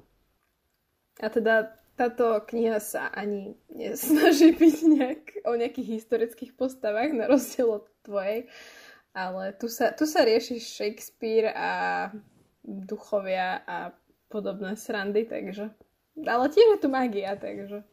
A 1.21 1.29
teda 1.29 1.77
táto 1.93 2.41
kniha 2.41 2.81
sa 2.81 3.13
ani 3.13 3.53
nesnaží 3.69 4.51
byť 4.57 4.77
nejak, 4.89 5.23
o 5.45 5.53
nejakých 5.53 6.01
historických 6.01 6.57
postavách 6.57 7.13
na 7.13 7.29
rozdiel 7.29 7.79
od 7.79 7.85
tvojej, 8.01 8.49
ale 9.13 9.53
tu 9.55 9.69
sa, 9.69 9.93
tu 9.93 10.09
sa 10.09 10.25
rieši 10.25 10.59
Shakespeare 10.59 11.53
a 11.53 11.71
duchovia 12.65 13.61
a 13.63 13.77
podobné 14.27 14.73
srandy, 14.75 15.23
takže... 15.29 15.69
Ale 16.19 16.49
tiež 16.49 16.67
je 16.75 16.79
tu 16.81 16.89
magia, 16.91 17.37
takže... 17.37 17.85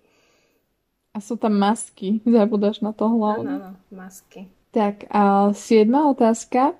A 1.12 1.20
sú 1.20 1.36
tam 1.36 1.60
masky, 1.60 2.24
zabudáš 2.24 2.80
na 2.80 2.96
to 2.96 3.04
hlavne. 3.04 3.60
Áno, 3.60 3.68
áno, 3.76 3.80
masky. 3.92 4.48
Tak 4.72 5.04
a 5.12 5.52
siedma 5.52 6.08
otázka 6.08 6.72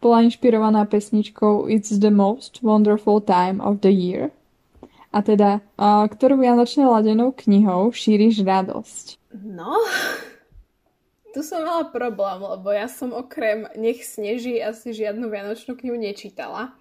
bola 0.00 0.24
inšpirovaná 0.24 0.88
pesničkou 0.88 1.68
It's 1.68 1.92
the 2.00 2.08
most 2.08 2.64
wonderful 2.64 3.20
time 3.20 3.60
of 3.60 3.84
the 3.84 3.92
year. 3.92 4.32
A 5.12 5.20
teda, 5.20 5.60
uh, 5.76 6.06
ktorú 6.08 6.40
vianočne 6.40 6.88
ladenou 6.88 7.36
knihou 7.36 7.92
šíriš 7.92 8.40
radosť? 8.46 9.20
No, 9.36 9.76
tu 11.36 11.44
som 11.44 11.60
mala 11.60 11.92
problém, 11.92 12.40
lebo 12.40 12.72
ja 12.72 12.88
som 12.88 13.12
okrem 13.12 13.68
Nech 13.76 14.06
sneží 14.06 14.56
asi 14.62 14.96
žiadnu 14.96 15.28
vianočnú 15.28 15.76
knihu 15.76 16.00
nečítala. 16.00 16.72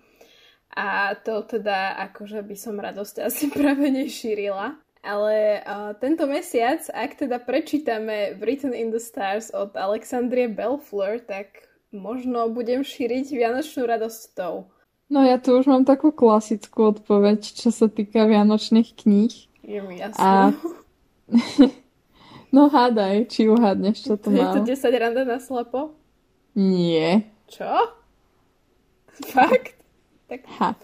A 0.70 1.18
to 1.18 1.42
teda 1.44 1.98
akože 2.10 2.46
by 2.46 2.56
som 2.56 2.80
radosť 2.80 3.26
asi 3.26 3.50
práve 3.56 3.92
nešírila. 3.92 4.80
Ale 5.00 5.64
uh, 5.64 5.96
tento 5.96 6.28
mesiac, 6.28 6.84
ak 6.92 7.24
teda 7.24 7.40
prečítame 7.40 8.36
Written 8.36 8.76
in 8.76 8.92
the 8.92 9.00
Stars 9.00 9.48
od 9.56 9.72
Alexandrie 9.80 10.52
Belfleur, 10.52 11.24
tak 11.24 11.72
možno 11.96 12.52
budem 12.52 12.84
šíriť 12.84 13.32
vianočnú 13.32 13.88
radosť 13.88 14.22
tou. 14.36 14.68
No 15.10 15.26
ja 15.26 15.42
tu 15.42 15.58
už 15.58 15.66
mám 15.66 15.88
takú 15.88 16.12
klasickú 16.12 16.94
odpoveď, 16.94 17.42
čo 17.42 17.72
sa 17.74 17.88
týka 17.90 18.28
vianočných 18.28 18.94
kníh. 18.94 19.34
Je 19.64 19.80
mi 19.82 20.04
jasné. 20.04 20.22
A... 20.22 20.54
no 22.56 22.70
hádaj, 22.70 23.26
či 23.32 23.50
uhádneš, 23.50 24.06
čo 24.06 24.14
to 24.20 24.30
má. 24.30 24.54
Je 24.54 24.62
to 24.62 24.62
10 24.68 25.02
rande 25.02 25.24
na 25.26 25.40
slepo? 25.40 25.96
Nie. 26.54 27.26
Čo? 27.48 27.96
Fakt? 29.34 29.80
Tak, 30.30 30.46
ha. 30.62 30.78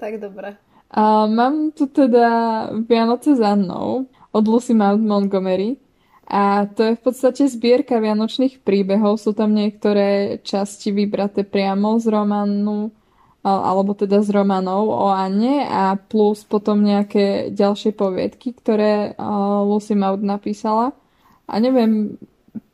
tak 0.00 0.18
dobre. 0.18 0.58
A 0.90 1.30
mám 1.30 1.70
tu 1.70 1.86
teda 1.86 2.66
Vianoce 2.82 3.38
za 3.38 3.54
mnou 3.54 4.10
od 4.34 4.44
Lucy 4.48 4.74
Mount 4.74 5.06
Montgomery. 5.06 5.78
A 6.30 6.66
to 6.70 6.86
je 6.86 6.94
v 6.94 7.02
podstate 7.02 7.42
zbierka 7.50 7.98
vianočných 7.98 8.62
príbehov. 8.62 9.18
Sú 9.18 9.34
tam 9.34 9.50
niektoré 9.50 10.38
časti 10.46 10.94
vybraté 10.94 11.42
priamo 11.42 11.98
z 11.98 12.06
románu, 12.06 12.94
alebo 13.42 13.98
teda 13.98 14.22
z 14.22 14.30
románov 14.30 14.94
o 14.94 15.10
Anne 15.10 15.66
a 15.66 15.98
plus 15.98 16.46
potom 16.46 16.86
nejaké 16.86 17.50
ďalšie 17.50 17.96
poviedky, 17.98 18.54
ktoré 18.54 19.18
Lucy 19.66 19.98
Maud 19.98 20.22
napísala. 20.22 20.94
A 21.50 21.58
neviem, 21.58 22.14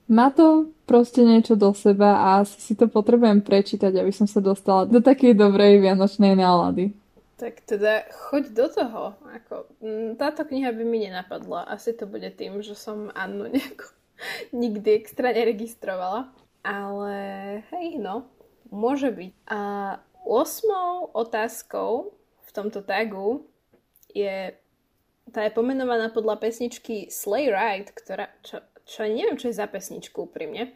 má 0.05 0.29
to 0.29 0.69
proste 0.85 1.25
niečo 1.25 1.57
do 1.57 1.73
seba 1.73 2.13
a 2.21 2.27
asi 2.45 2.61
si 2.61 2.75
to 2.77 2.93
potrebujem 2.93 3.41
prečítať, 3.41 3.95
aby 3.97 4.13
som 4.13 4.29
sa 4.29 4.45
dostala 4.45 4.85
do 4.85 5.01
takej 5.01 5.33
dobrej 5.33 5.81
vianočnej 5.81 6.37
nálady. 6.37 6.93
Tak 7.37 7.69
teda 7.69 8.09
choď 8.09 8.45
do 8.57 8.67
toho. 8.73 9.03
Ako, 9.29 9.69
mm, 9.85 10.17
táto 10.17 10.49
kniha 10.49 10.73
by 10.73 10.85
mi 10.89 11.05
nenapadla. 11.05 11.69
Asi 11.69 11.93
to 11.93 12.09
bude 12.09 12.33
tým, 12.33 12.65
že 12.65 12.73
som 12.73 13.13
Annu 13.13 13.49
nejako 13.55 13.93
nikdy 14.57 14.97
extra 14.97 15.37
neregistrovala. 15.37 16.33
Ale 16.65 17.15
hej, 17.71 18.01
no, 18.01 18.27
môže 18.73 19.13
byť. 19.13 19.33
A 19.53 19.61
osmou 20.27 21.13
otázkou 21.15 22.17
v 22.43 22.51
tomto 22.51 22.83
tagu 22.83 23.47
je 24.11 24.57
tá 25.31 25.43
je 25.43 25.53
pomenovaná 25.55 26.11
podľa 26.15 26.39
pesničky 26.39 27.11
Slay 27.11 27.51
Ride, 27.51 27.91
ktorá, 27.93 28.31
čo, 28.47 28.63
čo 28.87 29.03
neviem, 29.07 29.39
čo 29.39 29.51
je 29.51 29.59
za 29.59 29.67
pesničku 29.67 30.31
úprimne. 30.31 30.75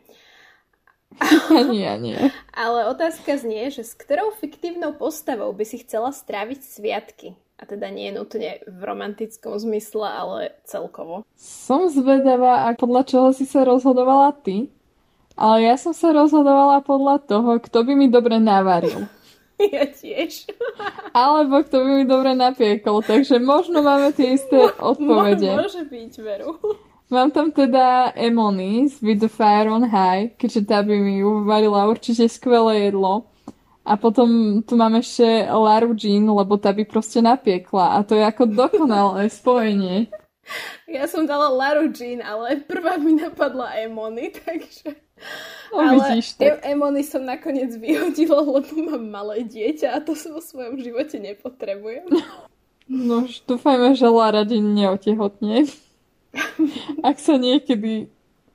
Ja 1.75 1.99
nie. 1.99 2.19
Ale 2.55 2.87
otázka 2.90 3.37
znie, 3.37 3.71
že 3.75 3.83
s 3.83 3.99
ktorou 3.99 4.31
fiktívnou 4.37 4.95
postavou 4.95 5.50
by 5.50 5.64
si 5.67 5.83
chcela 5.83 6.14
stráviť 6.14 6.61
sviatky? 6.62 7.35
A 7.61 7.69
teda 7.69 7.93
nie 7.93 8.09
nutne 8.09 8.64
v 8.64 8.81
romantickom 8.81 9.61
zmysle, 9.61 10.09
ale 10.09 10.57
celkovo. 10.64 11.29
Som 11.37 11.93
zvedavá, 11.93 12.64
a 12.64 12.73
podľa 12.73 13.02
čoho 13.05 13.29
si 13.37 13.45
sa 13.45 13.69
rozhodovala 13.69 14.33
ty. 14.40 14.73
Ale 15.37 15.69
ja 15.69 15.76
som 15.76 15.93
sa 15.93 16.09
rozhodovala 16.17 16.81
podľa 16.81 17.21
toho, 17.21 17.61
kto 17.61 17.85
by 17.85 17.93
mi 17.97 18.09
dobre 18.09 18.40
navaril. 18.40 19.05
Ja 19.61 19.85
tiež. 19.85 20.49
Alebo 21.12 21.61
kto 21.61 21.85
by 21.85 21.90
mi 22.00 22.05
dobre 22.09 22.33
napiekol. 22.33 23.05
Takže 23.05 23.37
možno 23.45 23.85
máme 23.85 24.09
tie 24.17 24.40
isté 24.40 24.57
odpovede. 24.81 25.52
Môže 25.52 25.85
byť, 25.85 26.12
veru. 26.25 26.57
Mám 27.11 27.35
tam 27.35 27.50
teda 27.50 28.14
Emonies 28.14 29.02
with 29.02 29.19
the 29.19 29.26
fire 29.26 29.67
on 29.67 29.83
high, 29.83 30.31
keďže 30.38 30.62
tá 30.62 30.79
by 30.79 30.95
mi 30.95 31.26
uvarila 31.26 31.90
určite 31.90 32.31
skvelé 32.31 32.87
jedlo. 32.87 33.26
A 33.83 33.99
potom 33.99 34.62
tu 34.62 34.79
mám 34.79 34.95
ešte 34.95 35.50
Laru 35.50 35.90
Jean, 35.99 36.23
lebo 36.31 36.55
tá 36.55 36.71
by 36.71 36.87
proste 36.87 37.19
napiekla. 37.19 37.99
A 37.99 38.07
to 38.07 38.14
je 38.14 38.23
ako 38.23 38.47
dokonalé 38.47 39.26
spojenie. 39.43 40.07
Ja 40.87 41.11
som 41.11 41.26
dala 41.26 41.50
Laru 41.50 41.90
Jean, 41.90 42.23
ale 42.23 42.62
prvá 42.62 42.95
mi 42.95 43.19
napadla 43.19 43.75
Emony, 43.75 44.31
takže... 44.31 44.95
No, 45.75 45.83
ale 45.83 45.99
vidíš, 45.99 46.38
tak. 46.38 46.62
Emony 46.62 47.02
som 47.02 47.26
nakoniec 47.26 47.75
vyhodila, 47.75 48.38
lebo 48.40 48.71
mám 48.87 49.02
malé 49.02 49.43
dieťa 49.50 49.99
a 49.99 49.99
to 49.99 50.14
vo 50.14 50.38
svojom 50.38 50.79
živote 50.79 51.19
nepotrebujem. 51.19 52.07
No, 52.87 53.26
dúfajme, 53.26 53.99
že 53.99 54.07
Lara 54.07 54.47
Jean 54.47 54.79
neotehotne. 54.79 55.67
Ak 57.09 57.17
sa 57.21 57.40
niekedy 57.40 58.11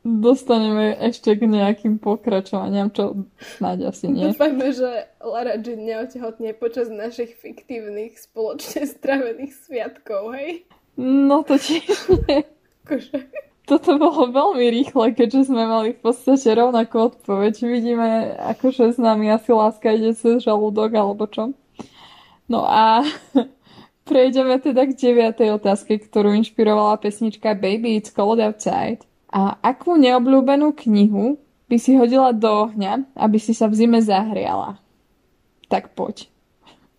dostaneme 0.05 0.93
ešte 1.01 1.33
k 1.33 1.49
nejakým 1.49 1.97
pokračovaniam, 1.97 2.93
čo 2.93 3.25
snáď 3.57 3.89
asi 3.89 4.05
nie. 4.13 4.29
Dúfajme, 4.29 4.69
že 4.69 5.09
Lara 5.17 5.57
Jean 5.57 5.81
neotehotne 5.81 6.53
počas 6.53 6.93
našich 6.93 7.33
fiktívnych 7.41 8.13
spoločne 8.21 8.85
stravených 8.85 9.53
sviatkov, 9.65 10.37
hej? 10.37 10.69
No 10.95 11.41
to 11.41 11.57
tiež 11.57 11.89
nie. 12.29 12.45
Kože. 12.85 13.25
Toto 13.65 13.97
bolo 13.97 14.29
veľmi 14.29 14.65
rýchle, 14.69 15.17
keďže 15.17 15.49
sme 15.49 15.65
mali 15.65 15.97
v 15.97 15.99
podstate 16.05 16.53
rovnakú 16.53 17.09
odpoveď. 17.09 17.65
Vidíme, 17.65 18.37
akože 18.37 18.93
s 18.93 19.01
nami 19.01 19.33
asi 19.33 19.49
láska 19.49 19.89
ide 19.89 20.13
cez 20.13 20.45
žalúdok 20.45 20.93
alebo 20.93 21.25
čo. 21.25 21.49
No 22.45 22.61
a 22.61 23.01
Prejdeme 24.05 24.61
teda 24.61 24.85
k 24.85 24.93
deviatej 24.93 25.57
otázke, 25.57 25.97
ktorú 25.97 26.37
inšpirovala 26.37 27.01
pesnička 27.01 27.57
Baby 27.57 27.97
It's 27.97 28.13
Cold 28.13 28.37
Outside. 28.37 29.01
A 29.33 29.57
akú 29.65 29.97
neobľúbenú 29.97 30.77
knihu 30.85 31.41
by 31.65 31.77
si 31.81 31.97
hodila 31.97 32.29
do 32.29 32.69
ohňa, 32.69 33.01
aby 33.17 33.41
si 33.41 33.57
sa 33.57 33.65
v 33.65 33.81
zime 33.81 33.97
zahriala? 33.97 34.77
Tak 35.73 35.97
poď. 35.97 36.29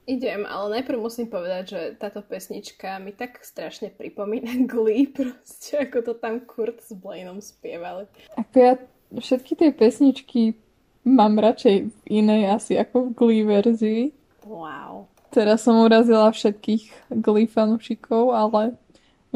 Idem, 0.06 0.46
ale 0.46 0.82
najprv 0.82 0.98
musím 0.98 1.30
povedať, 1.30 1.64
že 1.66 1.80
táto 1.94 2.22
pesnička 2.26 2.98
mi 3.02 3.14
tak 3.14 3.38
strašne 3.42 3.94
pripomína 3.94 4.62
Glee, 4.70 5.06
proste 5.06 5.86
ako 5.86 6.10
to 6.10 6.12
tam 6.18 6.42
Kurt 6.42 6.82
s 6.82 6.90
Blaineom 6.90 7.38
spievali. 7.38 8.10
Ako 8.34 8.54
ja 8.58 8.75
všetky 9.14 9.54
tie 9.54 9.70
pesničky 9.70 10.58
mám 11.06 11.38
radšej 11.38 11.76
v 11.86 11.96
inej 12.10 12.50
asi 12.50 12.75
ako 12.75 13.10
v 13.10 13.14
Glee 13.14 13.46
verzii. 13.46 14.02
Wow. 14.42 15.06
Teraz 15.36 15.68
som 15.68 15.84
urazila 15.84 16.32
všetkých 16.32 17.12
Glee 17.20 17.44
fanúšikov, 17.44 18.32
ale 18.32 18.80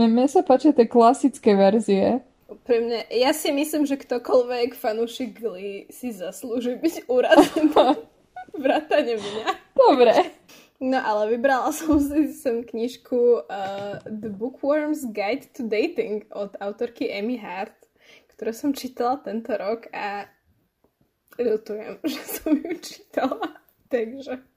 Mne 0.01 0.25
sa 0.33 0.41
páčia 0.41 0.73
tie 0.73 0.89
klasické 0.89 1.53
verzie. 1.53 2.25
Pre 2.49 2.77
mňa, 2.81 3.13
ja 3.13 3.37
si 3.37 3.53
myslím, 3.53 3.85
že 3.85 4.01
ktokoľvek 4.01 4.73
fanúšik 4.73 5.37
Glee 5.37 5.85
si 5.93 6.09
zaslúži 6.17 6.81
byť 6.81 7.05
urazený. 7.05 7.69
Vrátane 8.65 9.15
mňa. 9.21 9.45
Dobre. 9.77 10.15
No 10.81 10.97
ale 11.05 11.37
vybrala 11.37 11.69
som 11.77 12.01
si 12.01 12.33
sem 12.33 12.65
knižku 12.65 13.45
uh, 13.45 14.01
The 14.09 14.33
Bookworm's 14.33 15.05
Guide 15.13 15.53
to 15.53 15.69
Dating 15.69 16.25
od 16.33 16.57
autorky 16.65 17.13
Amy 17.13 17.37
Hart, 17.37 17.77
ktorú 18.33 18.57
som 18.57 18.71
čítala 18.73 19.21
tento 19.21 19.53
rok 19.53 19.93
a 19.93 20.25
ľutujem, 21.37 22.01
že 22.09 22.21
som 22.25 22.57
ju 22.57 22.73
čítala. 22.81 23.61
Takže 23.93 24.50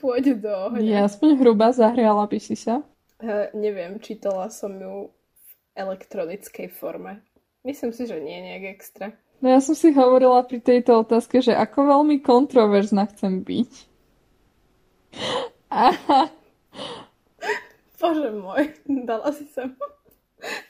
pôjde 0.00 0.38
do 0.38 0.50
ohňa. 0.50 0.82
Je 0.82 0.96
aspoň 0.96 1.30
hrubá, 1.42 1.74
zahriala 1.74 2.26
by 2.26 2.38
si 2.38 2.54
sa? 2.54 2.82
Uh, 3.18 3.50
neviem, 3.54 3.98
čítala 3.98 4.50
som 4.50 4.74
ju 4.78 5.10
v 5.10 5.50
elektronickej 5.74 6.70
forme. 6.70 7.22
Myslím 7.66 7.90
si, 7.90 8.06
že 8.06 8.22
nie 8.22 8.38
nejak 8.38 8.78
extra. 8.78 9.12
No 9.38 9.54
ja 9.54 9.60
som 9.62 9.78
si 9.78 9.94
hovorila 9.94 10.42
pri 10.46 10.58
tejto 10.58 11.06
otázke, 11.06 11.38
že 11.38 11.54
ako 11.54 11.86
veľmi 11.98 12.22
kontroverzná 12.22 13.06
chcem 13.14 13.42
byť. 13.46 13.72
Bože 17.98 18.30
môj, 18.32 18.72
dala 19.04 19.28
si 19.36 19.44
sa 19.52 19.68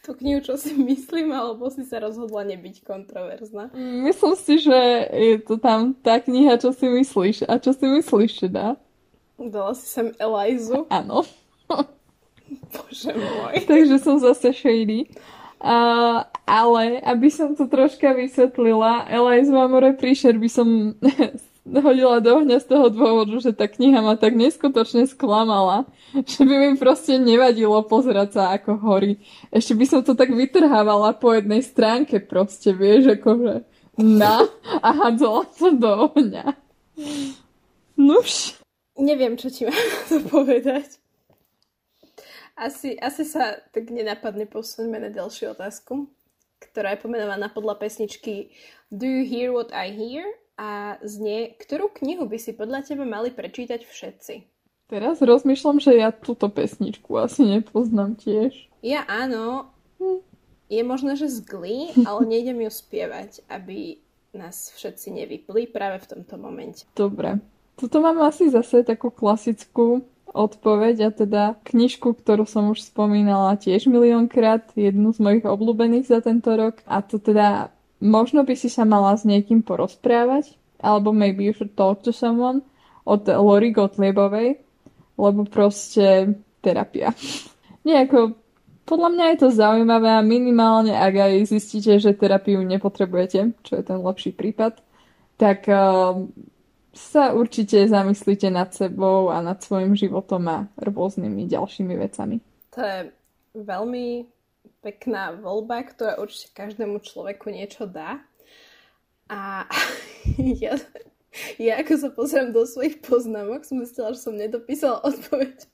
tú 0.09 0.17
knihu, 0.25 0.41
čo 0.41 0.57
si 0.57 0.73
myslím, 0.97 1.37
alebo 1.37 1.69
si 1.69 1.85
sa 1.85 2.01
rozhodla 2.01 2.49
nebyť 2.49 2.81
kontroverzná? 2.81 3.77
Myslím 3.77 4.35
si, 4.41 4.55
že 4.65 4.79
je 5.13 5.37
to 5.45 5.61
tam 5.61 5.93
tá 5.93 6.17
kniha, 6.17 6.57
čo 6.57 6.73
si 6.73 6.89
myslíš. 6.89 7.45
A 7.45 7.61
čo 7.61 7.77
si 7.77 7.85
myslíš, 7.85 8.49
teda? 8.49 8.81
Dala 9.37 9.77
si 9.77 9.85
sem 9.85 10.17
Elizu? 10.17 10.89
Áno. 10.89 11.29
Bože 12.73 13.13
môj. 13.13 13.61
Takže 13.71 13.97
som 14.01 14.17
zase 14.17 14.57
shady. 14.57 15.13
Uh, 15.59 16.23
ale 16.47 17.03
aby 17.03 17.29
som 17.29 17.53
to 17.53 17.67
troška 17.67 18.15
vysvetlila, 18.15 19.11
Eliza 19.11 19.51
Mamore 19.51 19.91
Príšer 19.91 20.39
by 20.39 20.49
som 20.49 20.95
hodila 21.77 22.19
do 22.25 22.41
ohňa 22.41 22.59
z 22.63 22.67
toho 22.73 22.89
dôvodu, 22.89 23.37
že 23.39 23.53
tá 23.53 23.69
kniha 23.69 24.01
ma 24.01 24.17
tak 24.17 24.33
neskutočne 24.35 25.05
sklamala, 25.05 25.85
že 26.25 26.43
by 26.45 26.55
mi 26.55 26.71
proste 26.81 27.21
nevadilo 27.21 27.85
pozerať 27.85 28.29
sa 28.33 28.43
ako 28.57 28.81
horí. 28.81 29.21
Ešte 29.53 29.77
by 29.77 29.85
som 29.85 30.01
to 30.01 30.17
tak 30.17 30.33
vytrhávala 30.33 31.13
po 31.17 31.37
jednej 31.37 31.61
stránke 31.61 32.25
proste, 32.25 32.73
vieš, 32.73 33.21
akože 33.21 33.69
na 33.99 34.47
a 34.81 34.89
hádzala 34.95 35.45
to 35.59 35.75
do 35.75 35.91
ohňa. 36.09 36.55
Nuž. 37.99 38.55
Neviem, 38.99 39.39
čo 39.39 39.51
ti 39.51 39.67
mám 39.67 39.79
to 40.11 40.19
povedať. 40.27 40.99
Asi, 42.59 42.99
asi 42.99 43.23
sa 43.23 43.63
tak 43.71 43.87
nenapadne 43.95 44.51
posuňme 44.51 44.99
na 44.99 45.11
ďalšiu 45.15 45.55
otázku, 45.55 46.11
ktorá 46.59 46.99
je 46.99 47.03
pomenovaná 47.07 47.47
podľa 47.55 47.79
pesničky 47.79 48.51
Do 48.91 49.07
you 49.07 49.23
hear 49.23 49.55
what 49.55 49.71
I 49.71 49.95
hear? 49.95 50.27
A 50.59 50.99
znie, 51.07 51.55
ktorú 51.55 51.95
knihu 52.03 52.27
by 52.27 52.39
si 52.43 52.51
podľa 52.51 52.83
teba 52.83 53.07
mali 53.07 53.31
prečítať 53.31 53.87
všetci? 53.87 54.35
Teraz 54.91 55.23
rozmýšľam, 55.23 55.79
že 55.79 55.95
ja 55.95 56.11
túto 56.11 56.51
pesničku 56.51 57.15
asi 57.15 57.47
nepoznám 57.47 58.19
tiež. 58.19 58.67
Ja 58.83 59.07
áno. 59.07 59.71
Hm. 60.03 60.25
Je 60.69 60.83
možné, 60.83 61.15
že 61.15 61.31
z 61.31 61.47
Glee, 61.47 61.95
ale 62.03 62.27
nejdem 62.33 62.59
ju 62.67 62.71
spievať, 62.75 63.47
aby 63.47 64.03
nás 64.35 64.75
všetci 64.75 65.15
nevypli 65.15 65.71
práve 65.71 66.03
v 66.03 66.19
tomto 66.19 66.35
momente. 66.37 66.85
Dobre. 66.93 67.39
Tuto 67.79 68.03
mám 68.03 68.19
asi 68.27 68.51
zase 68.51 68.83
takú 68.83 69.15
klasickú 69.15 70.03
odpoveď 70.35 70.97
a 71.09 71.11
teda 71.15 71.43
knižku, 71.65 72.13
ktorú 72.21 72.45
som 72.45 72.69
už 72.69 72.85
spomínala 72.85 73.57
tiež 73.57 73.89
miliónkrát, 73.89 74.75
jednu 74.77 75.15
z 75.15 75.19
mojich 75.23 75.45
obľúbených 75.47 76.11
za 76.11 76.21
tento 76.21 76.53
rok 76.53 76.85
a 76.85 77.01
to 77.01 77.17
teda 77.17 77.73
možno 77.99 78.47
by 78.47 78.55
si 78.55 78.71
sa 78.71 78.87
mala 78.87 79.15
s 79.19 79.27
niekým 79.27 79.63
porozprávať 79.63 80.55
alebo 80.79 81.11
maybe 81.11 81.47
you 81.47 81.55
should 81.55 81.75
talk 81.75 82.03
to 82.07 82.15
someone 82.15 82.63
od 83.03 83.27
Lori 83.27 83.75
Gottliebovej 83.75 84.63
lebo 85.19 85.43
proste 85.45 86.39
terapia. 86.63 87.11
Nejako 87.89 88.39
podľa 88.89 89.09
mňa 89.13 89.25
je 89.35 89.39
to 89.45 89.49
zaujímavé 89.53 90.09
a 90.17 90.25
minimálne 90.25 90.97
ak 90.97 91.15
aj 91.29 91.53
zistíte, 91.53 92.01
že 92.01 92.17
terapiu 92.17 92.65
nepotrebujete, 92.65 93.53
čo 93.61 93.73
je 93.77 93.85
ten 93.85 94.01
lepší 94.01 94.33
prípad, 94.33 94.81
tak 95.37 95.69
uh, 95.69 96.25
sa 96.97 97.37
určite 97.37 97.85
zamyslíte 97.85 98.49
nad 98.49 98.73
sebou 98.73 99.29
a 99.29 99.45
nad 99.45 99.61
svojim 99.61 99.93
životom 99.93 100.43
a 100.49 100.59
rôznymi 100.81 101.45
ďalšími 101.47 101.95
vecami. 102.01 102.41
To 102.75 102.81
je 102.81 102.99
veľmi 103.61 104.25
pekná 104.81 105.35
voľba, 105.35 105.83
ktorá 105.85 106.19
určite 106.19 106.55
každému 106.55 107.03
človeku 107.03 107.51
niečo 107.51 107.87
dá. 107.87 108.23
A 109.29 109.69
ja, 110.63 110.79
ja 111.61 111.73
ako 111.81 111.95
sa 111.99 112.09
pozriem 112.15 112.51
do 112.55 112.65
svojich 112.65 113.03
poznámok, 113.05 113.67
som 113.67 113.83
zistila, 113.83 114.17
že 114.17 114.25
som 114.25 114.35
nedopísala 114.35 115.05
odpoveď 115.05 115.69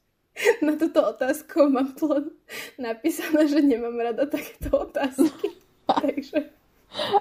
na 0.67 0.75
túto 0.75 1.01
otázku. 1.01 1.71
Mám 1.71 1.95
tu 1.95 2.11
len 2.11 2.35
napísané, 2.77 3.47
že 3.47 3.62
nemám 3.62 3.95
rada 3.95 4.27
takéto 4.27 4.90
otázky. 4.90 5.55
Takže... 5.88 6.51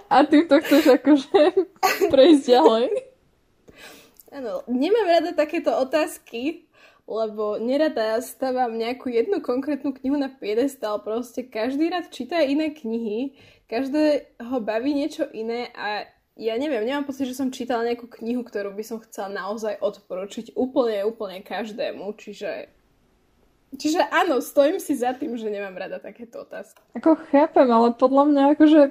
A 0.09 0.21
ty 0.29 0.45
to 0.45 0.61
chceš 0.61 0.85
akože 1.01 1.41
prejsť 2.13 2.43
ďalej? 2.45 2.87
Áno, 4.33 4.65
nemám 4.69 5.07
rada 5.09 5.31
takéto 5.33 5.73
otázky, 5.73 6.65
lebo 7.03 7.59
nerada 7.59 8.19
stávam 8.23 8.75
nejakú 8.75 9.11
jednu 9.11 9.43
konkrétnu 9.43 9.91
knihu 9.91 10.15
na 10.15 10.31
piedestal. 10.31 11.03
Proste 11.03 11.43
každý 11.43 11.91
rád 11.91 12.09
číta 12.09 12.39
iné 12.39 12.71
knihy, 12.71 13.35
každého 13.67 14.57
baví 14.63 14.95
niečo 14.95 15.27
iné 15.35 15.69
a 15.75 16.07
ja 16.33 16.57
neviem, 16.57 16.81
nemám 16.81 17.05
pocit, 17.05 17.29
že 17.29 17.37
som 17.37 17.53
čítala 17.53 17.85
nejakú 17.85 18.09
knihu, 18.09 18.41
ktorú 18.41 18.73
by 18.73 18.81
som 18.81 18.97
chcela 19.05 19.29
naozaj 19.29 19.77
odporučiť 19.77 20.57
úplne, 20.57 21.05
úplne 21.05 21.41
každému, 21.45 22.13
čiže 22.17 22.69
Čiže 23.73 24.05
áno, 24.13 24.37
stojím 24.37 24.77
si 24.77 24.93
za 24.93 25.17
tým, 25.17 25.33
že 25.33 25.49
nemám 25.49 25.73
rada 25.73 25.97
takéto 25.97 26.45
otázky. 26.45 26.77
Ako 26.93 27.17
chápem, 27.33 27.65
ale 27.65 27.97
podľa 27.97 28.29
mňa 28.29 28.41
akože 28.53 28.81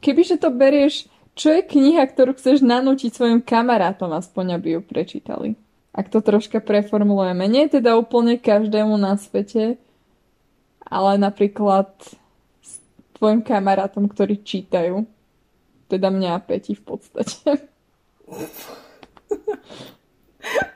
kebyže 0.00 0.40
to 0.40 0.48
berieš 0.48 1.12
čo 1.38 1.54
je 1.54 1.62
kniha, 1.62 2.02
ktorú 2.10 2.34
chceš 2.34 2.66
nanútiť 2.66 3.14
svojim 3.14 3.38
kamarátom, 3.38 4.10
aspoň 4.10 4.58
aby 4.58 4.74
ju 4.74 4.80
prečítali? 4.82 5.54
Ak 5.98 6.14
to 6.14 6.22
troška 6.22 6.62
preformulujeme. 6.62 7.50
Nie 7.50 7.66
teda 7.66 7.98
úplne 7.98 8.38
každému 8.38 8.94
na 8.94 9.18
svete, 9.18 9.82
ale 10.86 11.18
napríklad 11.18 11.90
s 12.62 12.72
tvojim 13.18 13.42
kamarátom, 13.42 14.06
ktorí 14.06 14.38
čítajú. 14.46 15.02
Teda 15.90 16.14
mňa 16.14 16.38
a 16.38 16.40
Peti 16.40 16.78
v 16.78 16.82
podstate. 16.86 17.66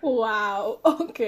Wow, 0.02 0.82
OK. 0.82 1.20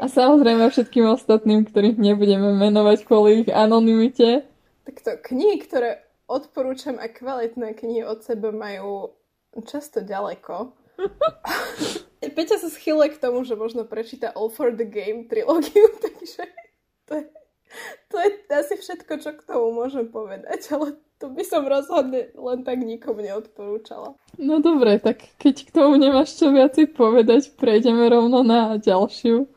A 0.00 0.08
samozrejme 0.08 0.72
všetkým 0.72 1.04
ostatným, 1.04 1.68
ktorých 1.68 2.00
nebudeme 2.00 2.56
menovať 2.56 3.04
kvôli 3.04 3.44
ich 3.44 3.50
anonimite. 3.52 4.48
Tak 4.88 4.96
to 5.04 5.12
knihy, 5.20 5.60
ktoré 5.60 6.00
odporúčam 6.24 6.96
a 6.96 7.12
kvalitné 7.12 7.76
knihy 7.76 8.02
od 8.08 8.24
seba 8.24 8.48
majú 8.48 9.12
často 9.68 10.00
ďaleko. 10.00 10.72
Peťa 12.32 12.56
sa 12.58 12.68
schyluje 12.72 13.14
k 13.14 13.20
tomu, 13.20 13.44
že 13.44 13.58
možno 13.58 13.84
prečíta 13.84 14.32
All 14.32 14.48
for 14.48 14.72
the 14.72 14.86
Game 14.86 15.28
trilógiu, 15.30 15.86
takže 16.04 16.42
to 17.06 17.12
je, 17.20 17.24
to 18.10 18.16
je 18.18 18.28
asi 18.50 18.74
všetko, 18.78 19.12
čo 19.20 19.30
k 19.36 19.46
tomu 19.46 19.76
môžem 19.76 20.08
povedať, 20.08 20.70
ale 20.72 20.96
to 21.16 21.32
by 21.32 21.44
som 21.44 21.64
rozhodne 21.64 22.32
len 22.34 22.58
tak 22.64 22.82
nikomu 22.82 23.24
neodporúčala. 23.24 24.18
No 24.36 24.60
dobre, 24.60 25.00
tak 25.00 25.32
keď 25.40 25.54
k 25.66 25.70
tomu 25.72 25.96
nemáš 25.96 26.36
čo 26.36 26.52
viacej 26.52 26.92
povedať, 26.92 27.56
prejdeme 27.56 28.08
rovno 28.10 28.44
na 28.44 28.76
ďalšiu 28.76 29.48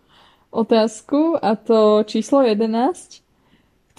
otázku 0.50 1.38
a 1.38 1.54
to 1.60 2.02
číslo 2.08 2.42
11 2.42 3.30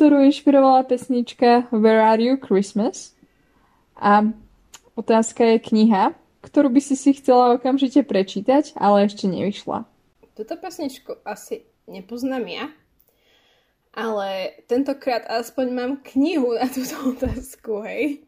ktorú 0.00 0.24
inšpirovala 0.33 0.88
pesnička 0.88 1.68
Where 1.68 2.00
Are 2.00 2.16
You 2.16 2.40
Christmas? 2.40 3.12
A 4.00 4.33
otázka 4.96 5.44
je 5.44 5.61
kniha, 5.61 6.16
ktorú 6.40 6.72
by 6.72 6.81
si 6.81 6.96
si 6.96 7.12
chcela 7.16 7.57
okamžite 7.57 8.05
prečítať, 8.05 8.76
ale 8.76 9.09
ešte 9.09 9.29
nevyšla. 9.29 9.85
Túto 10.37 10.55
pesničku 10.57 11.20
asi 11.24 11.68
nepoznám 11.85 12.44
ja, 12.48 12.66
ale 13.92 14.61
tentokrát 14.70 15.26
aspoň 15.29 15.66
mám 15.70 15.92
knihu 16.14 16.57
na 16.57 16.66
túto 16.70 16.96
otázku, 17.16 17.85
hej. 17.85 18.24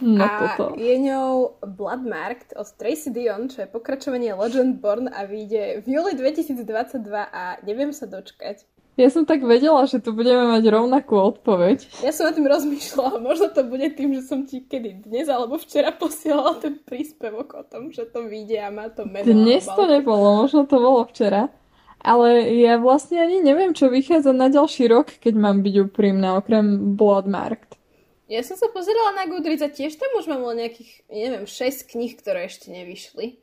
No 0.00 0.24
a 0.24 0.56
toto. 0.56 0.80
je 0.80 0.96
ňou 0.96 1.60
Bloodmarked 1.60 2.56
od 2.56 2.64
Tracy 2.80 3.12
Dion, 3.12 3.52
čo 3.52 3.64
je 3.64 3.68
pokračovanie 3.68 4.32
Legend 4.32 4.80
Born 4.80 5.12
a 5.12 5.28
vyjde 5.28 5.84
v 5.84 5.86
júli 5.92 6.16
2022 6.16 7.04
a 7.12 7.60
neviem 7.68 7.92
sa 7.92 8.08
dočkať. 8.08 8.64
Ja 9.00 9.08
som 9.08 9.24
tak 9.24 9.40
vedela, 9.40 9.88
že 9.88 9.96
tu 9.96 10.12
budeme 10.12 10.44
mať 10.44 10.60
rovnakú 10.68 11.16
odpoveď. 11.16 12.04
Ja 12.04 12.12
som 12.12 12.28
na 12.28 12.36
tým 12.36 12.44
rozmýšľala, 12.44 13.16
možno 13.24 13.48
to 13.48 13.64
bude 13.64 13.96
tým, 13.96 14.12
že 14.12 14.28
som 14.28 14.44
ti 14.44 14.60
kedy 14.60 15.08
dnes 15.08 15.24
alebo 15.32 15.56
včera 15.56 15.88
posielala 15.88 16.60
ten 16.60 16.76
príspevok 16.76 17.48
o 17.56 17.64
tom, 17.64 17.88
že 17.88 18.04
to 18.04 18.28
vyjde 18.28 18.60
a 18.60 18.68
má 18.68 18.92
to 18.92 19.08
meno. 19.08 19.24
Dnes 19.24 19.64
to 19.64 19.88
nebolo, 19.88 20.44
možno 20.44 20.68
to 20.68 20.76
bolo 20.76 21.08
včera. 21.08 21.48
Ale 21.96 22.52
ja 22.60 22.76
vlastne 22.76 23.24
ani 23.24 23.40
neviem, 23.40 23.72
čo 23.72 23.88
vychádza 23.88 24.36
na 24.36 24.52
ďalší 24.52 24.92
rok, 24.92 25.16
keď 25.16 25.32
mám 25.32 25.64
byť 25.64 25.74
úprimná, 25.88 26.36
okrem 26.36 26.96
Bloodmarked. 26.96 27.80
Ja 28.28 28.44
som 28.44 28.60
sa 28.60 28.68
pozerala 28.68 29.16
na 29.16 29.24
Goodreads 29.32 29.64
a 29.64 29.72
tiež 29.72 29.96
tam 29.96 30.12
už 30.20 30.28
mám 30.28 30.44
len 30.52 30.68
nejakých, 30.68 31.08
neviem, 31.08 31.44
6 31.48 31.88
kníh, 31.88 32.14
ktoré 32.20 32.52
ešte 32.52 32.68
nevyšli. 32.68 33.40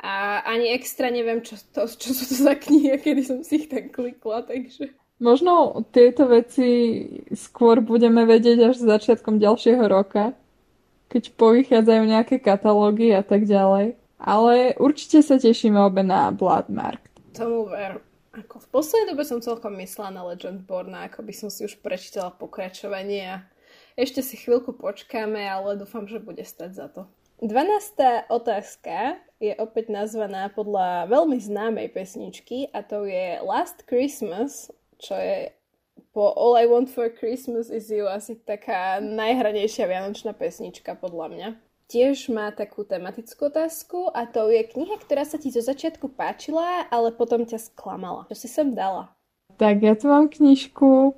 A 0.00 0.42
ani 0.44 0.74
extra 0.74 1.08
neviem, 1.08 1.40
čo, 1.40 1.54
to, 1.70 1.86
čo 1.86 2.10
sú 2.12 2.24
to 2.26 2.36
za 2.36 2.54
knihy, 2.58 2.98
kedy 3.04 3.22
som 3.22 3.38
si 3.46 3.64
ich 3.64 3.68
tak 3.70 3.94
klikla, 3.94 4.42
takže... 4.42 4.92
Možno 5.22 5.86
tieto 5.94 6.26
veci 6.26 7.06
skôr 7.30 7.78
budeme 7.78 8.26
vedieť 8.26 8.74
až 8.74 8.82
začiatkom 8.82 9.38
ďalšieho 9.38 9.86
roka, 9.86 10.34
keď 11.06 11.30
povychádzajú 11.38 12.02
nejaké 12.02 12.42
katalógy 12.42 13.14
a 13.14 13.22
tak 13.22 13.46
ďalej. 13.46 13.94
Ale 14.18 14.74
určite 14.80 15.22
sa 15.22 15.38
tešíme 15.38 15.78
obe 15.78 16.02
na 16.02 16.34
Bloodmark. 16.34 16.98
Tomu 17.30 17.70
ver. 17.70 18.02
Ako 18.34 18.58
v 18.58 18.66
poslednej 18.74 19.14
dobe 19.14 19.22
som 19.22 19.38
celkom 19.38 19.78
myslela 19.78 20.10
na 20.10 20.22
Legendborn, 20.26 20.90
ako 20.90 21.22
by 21.22 21.30
som 21.30 21.48
si 21.54 21.62
už 21.62 21.78
prečítala 21.78 22.34
pokračovanie 22.34 23.22
a 23.30 23.36
ešte 23.94 24.26
si 24.26 24.34
chvíľku 24.34 24.74
počkáme, 24.74 25.38
ale 25.38 25.78
dúfam, 25.78 26.10
že 26.10 26.18
bude 26.18 26.42
stať 26.42 26.70
za 26.74 26.86
to. 26.90 27.06
12. 27.42 28.30
otázka 28.30 29.18
je 29.42 29.52
opäť 29.58 29.90
nazvaná 29.90 30.46
podľa 30.54 31.10
veľmi 31.10 31.38
známej 31.42 31.90
pesničky 31.90 32.70
a 32.70 32.86
to 32.86 33.04
je 33.04 33.42
Last 33.42 33.82
Christmas, 33.90 34.70
čo 35.02 35.18
je 35.18 35.50
po 36.14 36.30
All 36.38 36.54
I 36.54 36.70
Want 36.70 36.86
for 36.90 37.10
Christmas 37.10 37.74
is 37.74 37.90
You 37.90 38.06
asi 38.06 38.38
taká 38.38 39.02
najhranejšia 39.02 39.90
vianočná 39.90 40.30
pesnička 40.30 40.94
podľa 40.94 41.26
mňa 41.34 41.48
tiež 41.94 42.32
má 42.32 42.50
takú 42.50 42.82
tematickú 42.82 43.52
otázku 43.52 44.10
a 44.10 44.26
to 44.26 44.48
je 44.50 44.66
kniha, 44.66 44.98
ktorá 44.98 45.22
sa 45.22 45.38
ti 45.38 45.54
zo 45.54 45.62
začiatku 45.62 46.10
páčila, 46.16 46.88
ale 46.88 47.14
potom 47.14 47.44
ťa 47.44 47.60
sklamala. 47.60 48.26
Čo 48.32 48.34
si 48.34 48.48
sem 48.50 48.72
dala? 48.74 49.12
Tak 49.60 49.78
ja 49.78 49.94
tu 49.94 50.10
mám 50.10 50.26
knižku 50.26 51.14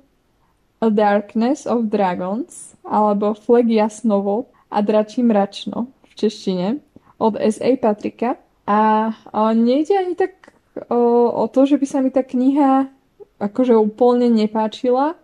A 0.77 0.93
Darkness 0.93 1.65
of 1.65 1.89
Dragons 1.89 2.77
alebo 2.85 3.33
Flag 3.33 3.65
Jasnovo 3.65 4.53
a 4.69 4.85
Dračí 4.85 5.25
mračno 5.25 5.89
češtine 6.17 6.81
od 7.21 7.37
S.A. 7.37 7.77
Patrika. 7.77 8.41
A, 8.67 9.13
a 9.13 9.39
nejde 9.53 9.95
ani 9.95 10.17
tak 10.17 10.51
o, 10.89 11.29
o 11.31 11.45
to, 11.47 11.63
že 11.69 11.77
by 11.77 11.85
sa 11.87 12.03
mi 12.03 12.11
tá 12.11 12.25
kniha 12.25 12.91
akože 13.37 13.77
úplne 13.77 14.27
nepáčila, 14.33 15.15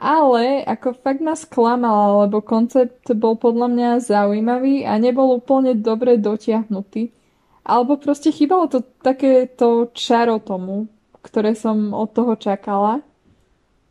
ale 0.00 0.64
ako 0.64 0.96
fakt 0.96 1.20
ma 1.20 1.36
sklamala, 1.36 2.24
lebo 2.24 2.40
koncept 2.40 3.04
bol 3.16 3.36
podľa 3.36 3.68
mňa 3.68 3.90
zaujímavý 4.04 4.84
a 4.88 4.96
nebol 4.96 5.36
úplne 5.36 5.76
dobre 5.76 6.16
dotiahnutý. 6.16 7.12
Alebo 7.60 8.00
proste 8.00 8.32
chýbalo 8.32 8.72
to 8.72 8.80
takéto 9.04 9.92
čaro 9.92 10.40
tomu, 10.40 10.88
ktoré 11.20 11.52
som 11.52 11.92
od 11.92 12.08
toho 12.16 12.32
čakala. 12.40 13.04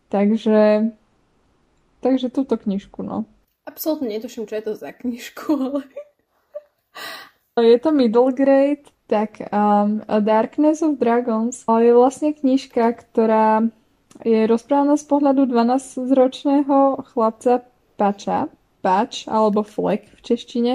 Takže, 0.09 0.89
takže 2.01 2.33
túto 2.33 2.57
knižku, 2.57 3.05
no. 3.05 3.29
Absolutne 3.69 4.09
netuším, 4.09 4.49
čo 4.49 4.57
je 4.57 4.63
to 4.65 4.73
za 4.73 4.89
knižku, 4.89 5.53
ale... 5.53 5.85
Je 7.59 7.79
to 7.79 7.91
middle 7.91 8.31
grade, 8.31 8.87
tak 9.09 9.41
um, 9.51 9.99
Darkness 10.05 10.81
of 10.81 10.95
Dragons 11.01 11.65
je 11.67 11.91
vlastne 11.91 12.31
knižka, 12.31 12.93
ktorá 12.93 13.67
je 14.23 14.47
rozprávaná 14.47 14.95
z 14.95 15.05
pohľadu 15.07 15.47
12-ročného 15.49 17.03
chlapca 17.13 17.67
Pača, 17.99 18.47
Pač 18.79 19.27
alebo 19.27 19.65
Flek 19.65 20.07
v 20.07 20.19
češtine, 20.23 20.73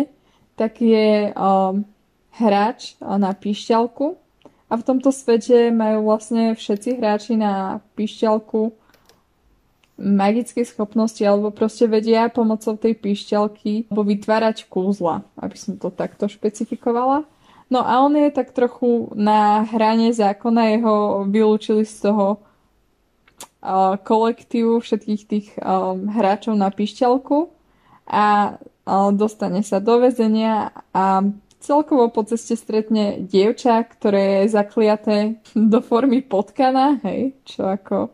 tak 0.61 0.85
je 0.85 1.33
um, 1.33 1.89
hráč 2.37 3.01
na 3.01 3.33
píšťalku. 3.33 4.21
A 4.69 4.73
v 4.77 4.83
tomto 4.85 5.09
svete 5.09 5.73
majú 5.73 6.11
vlastne 6.13 6.53
všetci 6.53 7.01
hráči 7.01 7.39
na 7.39 7.81
píšťalku 7.97 8.84
magické 9.95 10.67
schopnosti 10.67 11.23
alebo 11.23 11.55
proste 11.55 11.87
vedia 11.87 12.27
pomocou 12.27 12.75
tej 12.75 12.99
píšťalky 12.99 13.87
alebo 13.91 14.03
vytvárať 14.03 14.67
kúzla, 14.67 15.23
aby 15.39 15.55
som 15.55 15.79
to 15.79 15.95
takto 15.95 16.27
špecifikovala. 16.27 17.23
No 17.71 17.81
a 17.81 18.03
on 18.05 18.13
je 18.19 18.29
tak 18.35 18.53
trochu 18.53 19.09
na 19.15 19.65
hrane 19.65 20.13
zákona, 20.13 20.77
jeho 20.77 21.25
vylúčili 21.31 21.87
z 21.87 22.11
toho 22.11 22.43
kolektívu 24.05 24.83
všetkých 24.83 25.23
tých 25.25 25.47
hráčov 26.11 26.53
na 26.53 26.69
pišťalku 26.69 27.49
a 28.05 28.59
dostane 29.17 29.65
sa 29.65 29.81
do 29.81 30.05
väzenia 30.05 30.77
a 30.93 31.25
celkovo 31.65 32.13
po 32.13 32.29
ceste 32.29 32.61
stretne 32.61 33.25
dievča, 33.25 33.81
ktoré 33.89 34.45
je 34.45 34.53
zakliaté 34.53 35.17
do 35.57 35.81
formy 35.81 36.21
potkana, 36.21 37.01
hej, 37.01 37.33
čo 37.49 37.65
ako 37.65 38.13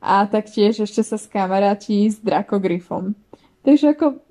a 0.00 0.24
taktiež 0.28 0.84
ešte 0.84 1.02
sa 1.02 1.16
skamaráti 1.16 2.08
s 2.08 2.20
drakogryfom. 2.20 3.16
Takže 3.66 3.98
ako 3.98 4.22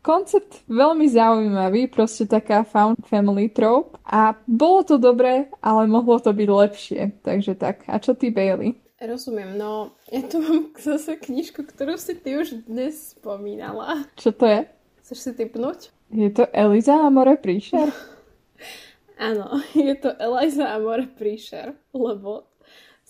koncept 0.00 0.64
veľmi 0.66 1.06
zaujímavý, 1.08 1.92
proste 1.92 2.24
taká 2.24 2.64
found 2.64 3.00
family 3.04 3.52
trope 3.52 3.96
a 4.04 4.36
bolo 4.48 4.84
to 4.84 4.96
dobré, 4.96 5.52
ale 5.60 5.84
mohlo 5.84 6.16
to 6.20 6.32
byť 6.32 6.48
lepšie. 6.48 7.00
Takže 7.20 7.52
tak. 7.56 7.84
A 7.86 8.00
čo 8.00 8.16
ty, 8.16 8.32
Bailey? 8.32 8.80
Rozumiem, 9.00 9.56
no 9.56 9.96
ja 10.12 10.20
tu 10.24 10.44
mám 10.44 10.72
zase 10.80 11.16
knižku, 11.16 11.64
ktorú 11.64 11.96
si 11.96 12.16
ty 12.16 12.36
už 12.36 12.68
dnes 12.68 13.16
spomínala. 13.16 14.04
Čo 14.16 14.36
to 14.36 14.44
je? 14.44 14.60
Chceš 15.04 15.18
si 15.18 15.30
typnúť? 15.36 15.92
Je 16.10 16.28
to 16.28 16.44
Eliza 16.52 17.00
Amore 17.00 17.38
Príšer? 17.40 17.88
Áno, 19.20 19.60
je 19.76 19.94
to 20.00 20.12
Eliza 20.16 20.72
Amore 20.72 21.08
Príšer, 21.08 21.76
lebo 21.92 22.49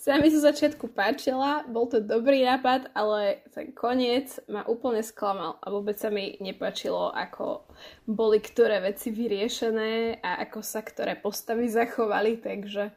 sa 0.01 0.17
mi 0.17 0.33
zo 0.33 0.41
začiatku 0.41 0.97
páčila, 0.97 1.69
bol 1.69 1.85
to 1.85 2.01
dobrý 2.01 2.49
nápad, 2.49 2.97
ale 2.97 3.45
ten 3.53 3.77
koniec 3.77 4.41
ma 4.49 4.65
úplne 4.65 5.05
sklamal 5.05 5.61
a 5.61 5.69
vôbec 5.69 6.01
sa 6.01 6.09
mi 6.09 6.41
nepáčilo, 6.41 7.13
ako 7.13 7.69
boli 8.09 8.41
ktoré 8.41 8.81
veci 8.81 9.13
vyriešené 9.13 10.25
a 10.25 10.41
ako 10.49 10.65
sa 10.65 10.81
ktoré 10.81 11.21
postavy 11.21 11.69
zachovali, 11.69 12.41
takže 12.41 12.97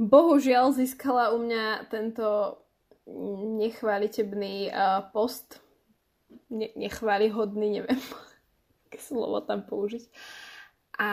Bohužiaľ 0.00 0.72
získala 0.72 1.36
u 1.36 1.44
mňa 1.44 1.92
tento 1.92 2.56
nechválitebný 3.60 4.72
post. 5.12 5.60
Ne- 6.48 6.72
nechválihodný, 6.72 7.68
neviem, 7.84 8.00
aké 8.88 8.96
slovo 8.96 9.44
tam 9.44 9.60
použiť. 9.68 10.08
A 10.96 11.10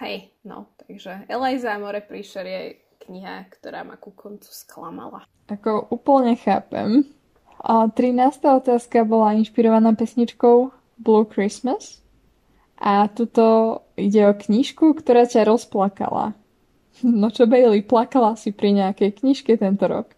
hej, 0.00 0.32
no, 0.48 0.72
takže 0.80 1.28
Eliza 1.28 1.76
More 1.76 2.00
Príšer 2.00 2.48
je 2.48 2.62
kniha, 3.04 3.48
ktorá 3.52 3.84
ma 3.84 4.00
ku 4.00 4.10
koncu 4.10 4.48
sklamala. 4.48 5.28
Ako 5.52 5.92
úplne 5.92 6.34
chápem. 6.40 7.04
A 7.60 7.88
13. 7.88 8.44
otázka 8.44 9.04
bola 9.04 9.36
inšpirovaná 9.36 9.92
pesničkou 9.96 10.72
Blue 11.00 11.26
Christmas. 11.28 12.04
A 12.76 13.08
tuto 13.08 13.80
ide 13.96 14.26
o 14.28 14.34
knižku, 14.34 14.98
ktorá 14.98 15.24
ťa 15.24 15.48
rozplakala. 15.48 16.36
No 17.00 17.32
čo, 17.32 17.48
Bailey, 17.48 17.82
plakala 17.82 18.36
si 18.36 18.52
pri 18.52 18.76
nejakej 18.76 19.24
knižke 19.24 19.56
tento 19.56 19.88
rok? 19.88 20.12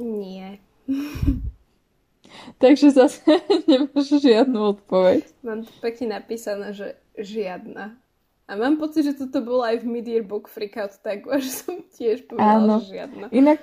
Nie. 0.00 0.58
Takže 2.62 2.90
zase 2.90 3.20
nemáš 3.70 4.16
žiadnu 4.20 4.76
odpoveď. 4.76 5.22
Mám 5.44 5.68
tu 5.68 5.72
pekne 5.80 6.18
napísané, 6.18 6.72
že 6.72 6.96
žiadna. 7.16 7.96
A 8.46 8.54
mám 8.54 8.78
pocit, 8.78 9.02
že 9.02 9.18
toto 9.18 9.42
bolo 9.42 9.66
aj 9.66 9.82
v 9.82 9.90
Mid-Year 9.90 10.22
Book 10.22 10.46
Freakout 10.46 10.94
tak, 11.02 11.26
že 11.44 11.50
som 11.50 11.82
tiež 11.82 12.30
povedala, 12.30 12.78
že 12.82 12.94
žiadna. 12.94 13.26
Inak 13.34 13.60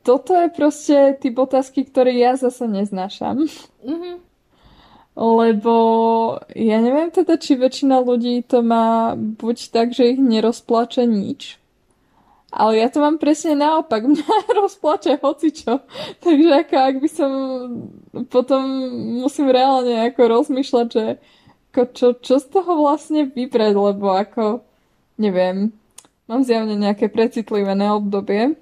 toto 0.00 0.32
je 0.32 0.48
proste 0.48 0.96
typ 1.20 1.36
otázky, 1.36 1.84
ktoré 1.84 2.16
ja 2.16 2.32
zase 2.40 2.64
neznášam. 2.64 3.44
Mm-hmm. 3.84 4.16
Lebo 5.18 5.74
ja 6.54 6.78
neviem 6.78 7.10
teda, 7.10 7.36
či 7.36 7.58
väčšina 7.58 8.00
ľudí 8.00 8.46
to 8.46 8.62
má 8.62 9.18
buď 9.18 9.74
tak, 9.74 9.90
že 9.90 10.14
ich 10.14 10.20
nerozplače 10.22 11.02
nič, 11.04 11.58
ale 12.48 12.80
ja 12.80 12.88
to 12.88 13.04
mám 13.04 13.20
presne 13.20 13.52
naopak, 13.52 14.06
mňa 14.08 14.56
rozplače 14.56 15.20
hocičo. 15.20 15.84
Takže 16.24 16.48
ako 16.64 16.74
ak 16.78 16.94
by 17.02 17.08
som 17.10 17.30
potom 18.32 18.62
musím 19.20 19.52
reálne 19.52 20.08
ako 20.08 20.20
rozmýšľať, 20.40 20.86
že 20.88 21.04
ako 21.70 21.82
čo, 21.92 22.08
čo 22.18 22.40
z 22.40 22.46
toho 22.48 22.80
vlastne 22.80 23.28
vybrať, 23.28 23.72
lebo 23.76 24.10
ako 24.10 24.66
neviem, 25.18 25.74
mám 26.30 26.46
zjavne 26.46 26.78
nejaké 26.78 27.10
precitlivené 27.10 27.90
obdobie. 27.92 28.56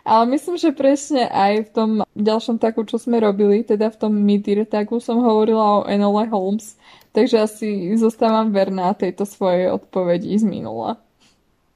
Ale 0.00 0.24
myslím, 0.32 0.56
že 0.56 0.72
presne 0.72 1.28
aj 1.28 1.68
v 1.68 1.70
tom 1.76 1.90
ďalšom 2.16 2.56
taku, 2.56 2.88
čo 2.88 2.96
sme 2.96 3.20
robili, 3.20 3.60
teda 3.60 3.92
v 3.92 4.00
tom 4.00 4.16
Midir 4.16 4.64
taku 4.64 4.96
som 4.96 5.20
hovorila 5.20 5.84
o 5.84 5.86
Enole 5.86 6.24
Holmes, 6.32 6.80
takže 7.12 7.36
asi 7.44 7.68
zostávam 8.00 8.48
verná 8.48 8.96
tejto 8.96 9.28
svojej 9.28 9.68
odpovedi 9.68 10.32
z 10.40 10.44
minula. 10.48 10.96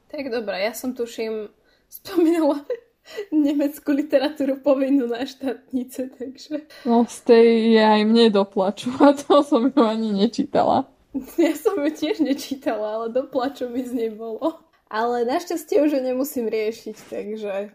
Tak 0.09 0.33
dobré, 0.33 0.65
ja 0.65 0.73
som 0.73 0.97
tuším 0.97 1.53
spomínala 2.01 2.65
nemeckú 3.29 3.93
literatúru 3.93 4.59
povinnú 4.61 5.05
na 5.05 5.25
štátnice, 5.25 6.09
takže... 6.17 6.65
No 6.85 7.05
z 7.05 7.17
tej 7.25 7.47
je 7.77 7.83
aj 7.83 8.01
mne 8.05 8.25
doplaču 8.33 8.89
a 8.97 9.13
to 9.13 9.45
som 9.45 9.69
ju 9.69 9.81
ani 9.81 10.11
nečítala. 10.13 10.89
Ja 11.39 11.55
som 11.55 11.79
ju 11.79 11.89
tiež 11.95 12.19
nečítala, 12.19 12.99
ale 12.99 13.05
doplaču 13.13 13.71
mi 13.71 13.85
z 13.85 13.93
nej 13.95 14.11
bolo. 14.11 14.59
Ale 14.91 15.23
našťastie 15.23 15.81
už 15.81 15.97
ho 15.97 16.01
nemusím 16.03 16.51
riešiť, 16.51 16.97
takže 17.07 17.71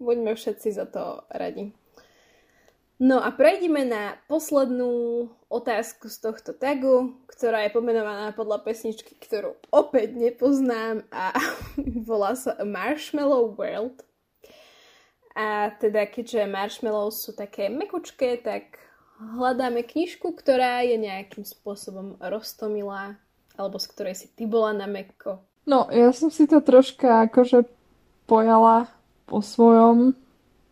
buďme 0.00 0.32
všetci 0.34 0.68
za 0.72 0.86
to 0.88 1.22
radi. 1.28 1.76
No 2.98 3.22
a 3.22 3.30
prejdeme 3.30 3.86
na 3.86 4.18
poslednú 4.26 5.30
otázku 5.46 6.10
z 6.10 6.18
tohto 6.18 6.50
tagu, 6.50 7.14
ktorá 7.30 7.62
je 7.62 7.70
pomenovaná 7.70 8.34
podľa 8.34 8.66
pesničky, 8.66 9.14
ktorú 9.14 9.54
opäť 9.70 10.18
nepoznám 10.18 11.06
a 11.14 11.30
volá 12.10 12.34
sa 12.34 12.58
Marshmallow 12.58 13.54
World. 13.54 14.02
A 15.38 15.70
teda 15.78 16.10
keďže 16.10 16.50
marshmallows 16.50 17.22
sú 17.22 17.30
také 17.30 17.70
mekučké, 17.70 18.42
tak 18.42 18.82
hľadáme 19.22 19.86
knižku, 19.86 20.34
ktorá 20.34 20.82
je 20.82 20.98
nejakým 20.98 21.46
spôsobom 21.46 22.18
roztomilá, 22.18 23.14
alebo 23.54 23.78
z 23.78 23.86
ktorej 23.94 24.14
si 24.18 24.26
ty 24.34 24.50
bola 24.50 24.74
na 24.74 24.90
mekko. 24.90 25.38
No, 25.62 25.86
ja 25.94 26.10
som 26.10 26.34
si 26.34 26.50
to 26.50 26.58
troška 26.58 27.30
akože 27.30 27.70
pojala 28.26 28.90
po 29.30 29.38
svojom 29.38 30.18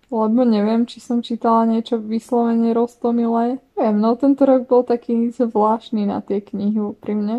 lebo 0.07 0.47
neviem, 0.47 0.87
či 0.87 1.03
som 1.03 1.19
čítala 1.19 1.67
niečo 1.67 1.99
vyslovene 1.99 2.71
roztomilé. 2.71 3.59
Viem, 3.75 3.99
no 3.99 4.15
tento 4.15 4.47
rok 4.47 4.71
bol 4.71 4.87
taký 4.87 5.35
zvláštny 5.35 6.07
na 6.07 6.23
tie 6.23 6.39
knihy 6.39 6.95
pri 7.03 7.13
mne. 7.19 7.39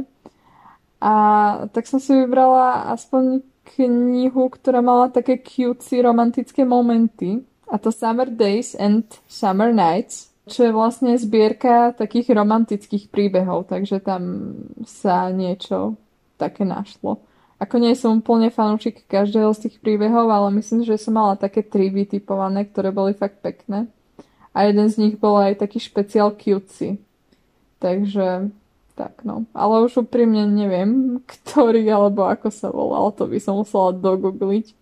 A 1.00 1.14
tak 1.72 1.88
som 1.88 2.04
si 2.04 2.12
vybrala 2.12 2.92
aspoň 2.92 3.40
knihu, 3.76 4.48
ktorá 4.48 4.80
mala 4.80 5.12
také 5.12 5.44
cutesy 5.44 6.00
romantické 6.00 6.64
momenty. 6.64 7.44
A 7.68 7.76
to 7.76 7.92
Summer 7.92 8.32
Days 8.32 8.80
and 8.80 9.04
Summer 9.28 9.76
Nights, 9.76 10.32
čo 10.48 10.64
je 10.64 10.72
vlastne 10.72 11.12
zbierka 11.20 11.92
takých 11.92 12.32
romantických 12.32 13.12
príbehov, 13.12 13.68
takže 13.68 14.00
tam 14.00 14.56
sa 14.88 15.28
niečo 15.28 16.00
také 16.40 16.64
našlo. 16.64 17.20
Ako 17.58 17.82
nie 17.82 17.98
som 17.98 18.22
úplne 18.22 18.54
fanúčik 18.54 19.04
každého 19.10 19.50
z 19.58 19.68
tých 19.68 19.76
príbehov, 19.82 20.30
ale 20.30 20.54
myslím, 20.62 20.86
že 20.86 21.02
som 21.02 21.18
mala 21.18 21.36
také 21.36 21.66
tri 21.66 21.90
vytipované, 21.90 22.70
ktoré 22.70 22.94
boli 22.94 23.18
fakt 23.18 23.42
pekné. 23.42 23.90
A 24.54 24.70
jeden 24.70 24.88
z 24.88 24.96
nich 25.02 25.16
bol 25.18 25.36
aj 25.42 25.60
taký 25.66 25.82
špeciál 25.82 26.38
cutesy. 26.38 27.02
Takže 27.82 28.54
tak 28.98 29.22
no. 29.22 29.46
Ale 29.54 29.86
už 29.86 30.10
úprimne 30.10 30.50
neviem, 30.50 31.22
ktorý 31.22 31.86
alebo 31.86 32.26
ako 32.26 32.50
sa 32.50 32.74
volal, 32.74 33.14
to 33.14 33.30
by 33.30 33.38
som 33.38 33.62
musela 33.62 33.94
dogoogliť. 33.94 34.74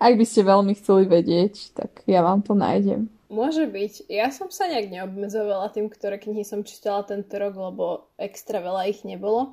Ak 0.00 0.16
by 0.16 0.24
ste 0.24 0.48
veľmi 0.48 0.72
chceli 0.78 1.04
vedieť, 1.04 1.76
tak 1.76 1.90
ja 2.08 2.24
vám 2.24 2.40
to 2.40 2.56
nájdem. 2.56 3.12
Môže 3.28 3.68
byť. 3.68 4.08
Ja 4.08 4.32
som 4.32 4.48
sa 4.48 4.72
nejak 4.72 4.88
neobmedzovala 4.88 5.68
tým, 5.68 5.92
ktoré 5.92 6.16
knihy 6.16 6.48
som 6.48 6.64
čítala 6.64 7.04
tento 7.04 7.36
rok, 7.36 7.52
lebo 7.52 8.08
extra 8.16 8.64
veľa 8.64 8.88
ich 8.88 9.04
nebolo. 9.04 9.52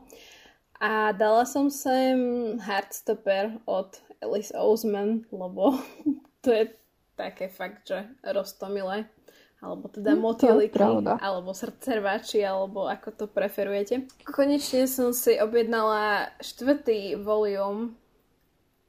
A 0.80 1.12
dala 1.12 1.44
som 1.44 1.68
sem 1.68 2.56
Heartstopper 2.62 3.60
od 3.68 4.00
Alice 4.24 4.56
Oseman, 4.56 5.28
lebo 5.28 5.76
to 6.44 6.56
je 6.56 6.72
také 7.20 7.52
fakt, 7.52 7.88
že 7.90 8.08
roztomilé. 8.24 9.12
Alebo 9.66 9.90
teda 9.90 10.14
mm, 10.14 10.22
motýliky, 10.22 10.78
alebo 11.18 11.50
srdcerváči, 11.50 12.46
alebo 12.46 12.86
ako 12.86 13.10
to 13.18 13.26
preferujete. 13.26 14.06
Konečne 14.30 14.86
som 14.86 15.10
si 15.10 15.42
objednala 15.42 16.30
štvrtý 16.38 17.18
volium 17.18 17.98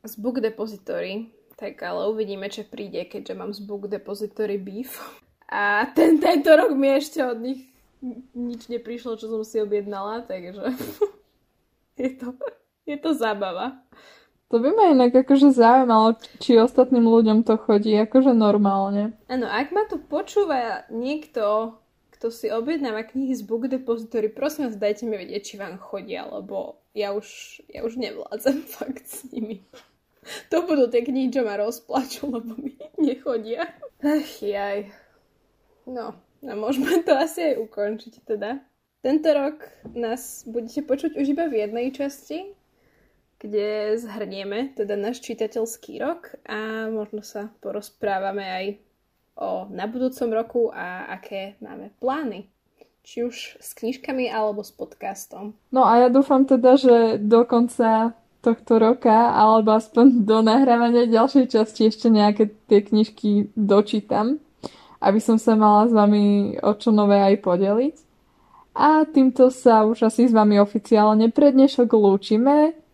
z 0.05 0.13
Book 0.21 0.45
Depository, 0.45 1.33
tak 1.57 1.81
ale 1.81 2.13
uvidíme, 2.13 2.53
čo 2.53 2.69
príde, 2.69 3.09
keďže 3.09 3.33
mám 3.33 3.57
z 3.57 3.65
Book 3.65 3.89
Depository 3.89 4.61
beef. 4.61 5.01
A 5.49 5.89
ten, 5.97 6.21
tento 6.21 6.53
rok 6.53 6.77
mi 6.77 6.93
ešte 6.93 7.25
od 7.25 7.41
nich 7.41 7.73
nič 8.37 8.69
neprišlo, 8.69 9.17
čo 9.17 9.33
som 9.33 9.43
si 9.43 9.57
objednala, 9.65 10.29
takže 10.29 10.77
je 12.01 12.11
to, 12.21 12.37
je 12.85 12.97
to 13.01 13.11
zábava. 13.17 13.81
To 14.47 14.63
by 14.63 14.71
ma 14.71 14.85
inak 14.95 15.11
akože 15.11 15.51
zaujímalo, 15.51 16.23
či 16.39 16.55
ostatným 16.55 17.03
ľuďom 17.03 17.43
to 17.43 17.59
chodí 17.59 17.99
akože 17.99 18.31
normálne. 18.31 19.19
Áno, 19.27 19.51
ak 19.51 19.75
ma 19.75 19.91
tu 19.91 19.99
počúva 19.99 20.87
niekto, 20.87 21.75
kto 22.15 22.31
si 22.31 22.47
objednáva 22.47 23.03
knihy 23.03 23.35
z 23.35 23.43
Book 23.43 23.67
Depository, 23.67 24.31
prosím 24.31 24.71
vás, 24.71 24.79
dajte 24.79 25.03
mi 25.11 25.19
vedieť, 25.19 25.43
či 25.43 25.55
vám 25.59 25.83
chodia, 25.83 26.31
lebo 26.31 26.79
ja 26.95 27.11
už, 27.11 27.59
ja 27.69 27.83
už 27.83 27.99
nevládzem 27.99 28.63
fakt 28.79 29.05
s 29.11 29.27
nimi. 29.35 29.67
To 30.55 30.63
budú 30.63 30.91
tie 30.91 31.03
knihy, 31.03 31.31
čo 31.31 31.43
ma 31.43 31.59
rozplačú, 31.59 32.31
lebo 32.31 32.55
mi 32.55 32.79
nechodia. 33.03 33.67
Ach 34.03 34.33
jaj. 34.43 34.91
No, 35.87 36.15
a 36.43 36.53
môžeme 36.55 37.03
to 37.03 37.15
asi 37.19 37.55
aj 37.55 37.63
ukončiť 37.67 38.15
teda. 38.23 38.63
Tento 39.05 39.29
rok 39.31 39.63
nás 39.95 40.43
budete 40.49 40.83
počuť 40.83 41.15
už 41.15 41.27
iba 41.31 41.47
v 41.47 41.63
jednej 41.63 41.95
časti, 41.95 42.56
kde 43.37 43.99
zhrnieme 44.01 44.73
teda 44.73 44.97
náš 44.97 45.21
čitateľský 45.21 46.01
rok 46.01 46.35
a 46.49 46.89
možno 46.89 47.21
sa 47.21 47.53
porozprávame 47.61 48.45
aj 48.45 48.67
o 49.37 49.69
na 49.69 49.85
budúcom 49.85 50.29
roku 50.33 50.63
a 50.73 51.13
aké 51.13 51.61
máme 51.61 51.93
plány. 52.01 52.49
Či 53.07 53.23
už 53.23 53.37
s 53.63 53.71
knižkami 53.79 54.27
alebo 54.33 54.67
s 54.67 54.75
podcastom. 54.75 55.55
No 55.71 55.87
a 55.87 56.03
ja 56.03 56.09
dúfam 56.11 56.43
teda, 56.43 56.75
že 56.75 57.23
do 57.23 57.47
konca 57.47 58.19
tohto 58.43 58.79
roka, 58.79 59.35
alebo 59.35 59.75
aspoň 59.75 60.23
do 60.23 60.39
nahrávania 60.39 61.11
ďalšej 61.11 61.47
časti 61.51 61.91
ešte 61.91 62.07
nejaké 62.07 62.55
tie 62.71 62.83
knižky 62.83 63.51
dočítam, 63.59 64.39
aby 65.03 65.19
som 65.19 65.35
sa 65.35 65.59
mala 65.59 65.91
s 65.91 65.93
vami 65.95 66.55
o 66.63 66.73
čo 66.79 66.95
nové 66.95 67.19
aj 67.19 67.43
podeliť. 67.43 67.97
A 68.79 69.03
týmto 69.09 69.51
sa 69.51 69.83
už 69.83 70.07
asi 70.07 70.31
s 70.31 70.33
vami 70.37 70.63
oficiálne 70.63 71.33
pre 71.35 71.51
dnešok 71.51 71.91
lúčime 71.91 72.86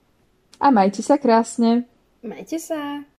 a 0.62 0.70
majte 0.70 1.03
sa 1.03 1.18
krásne. 1.18 1.90
Majte 2.22 2.62
sa. 2.62 3.03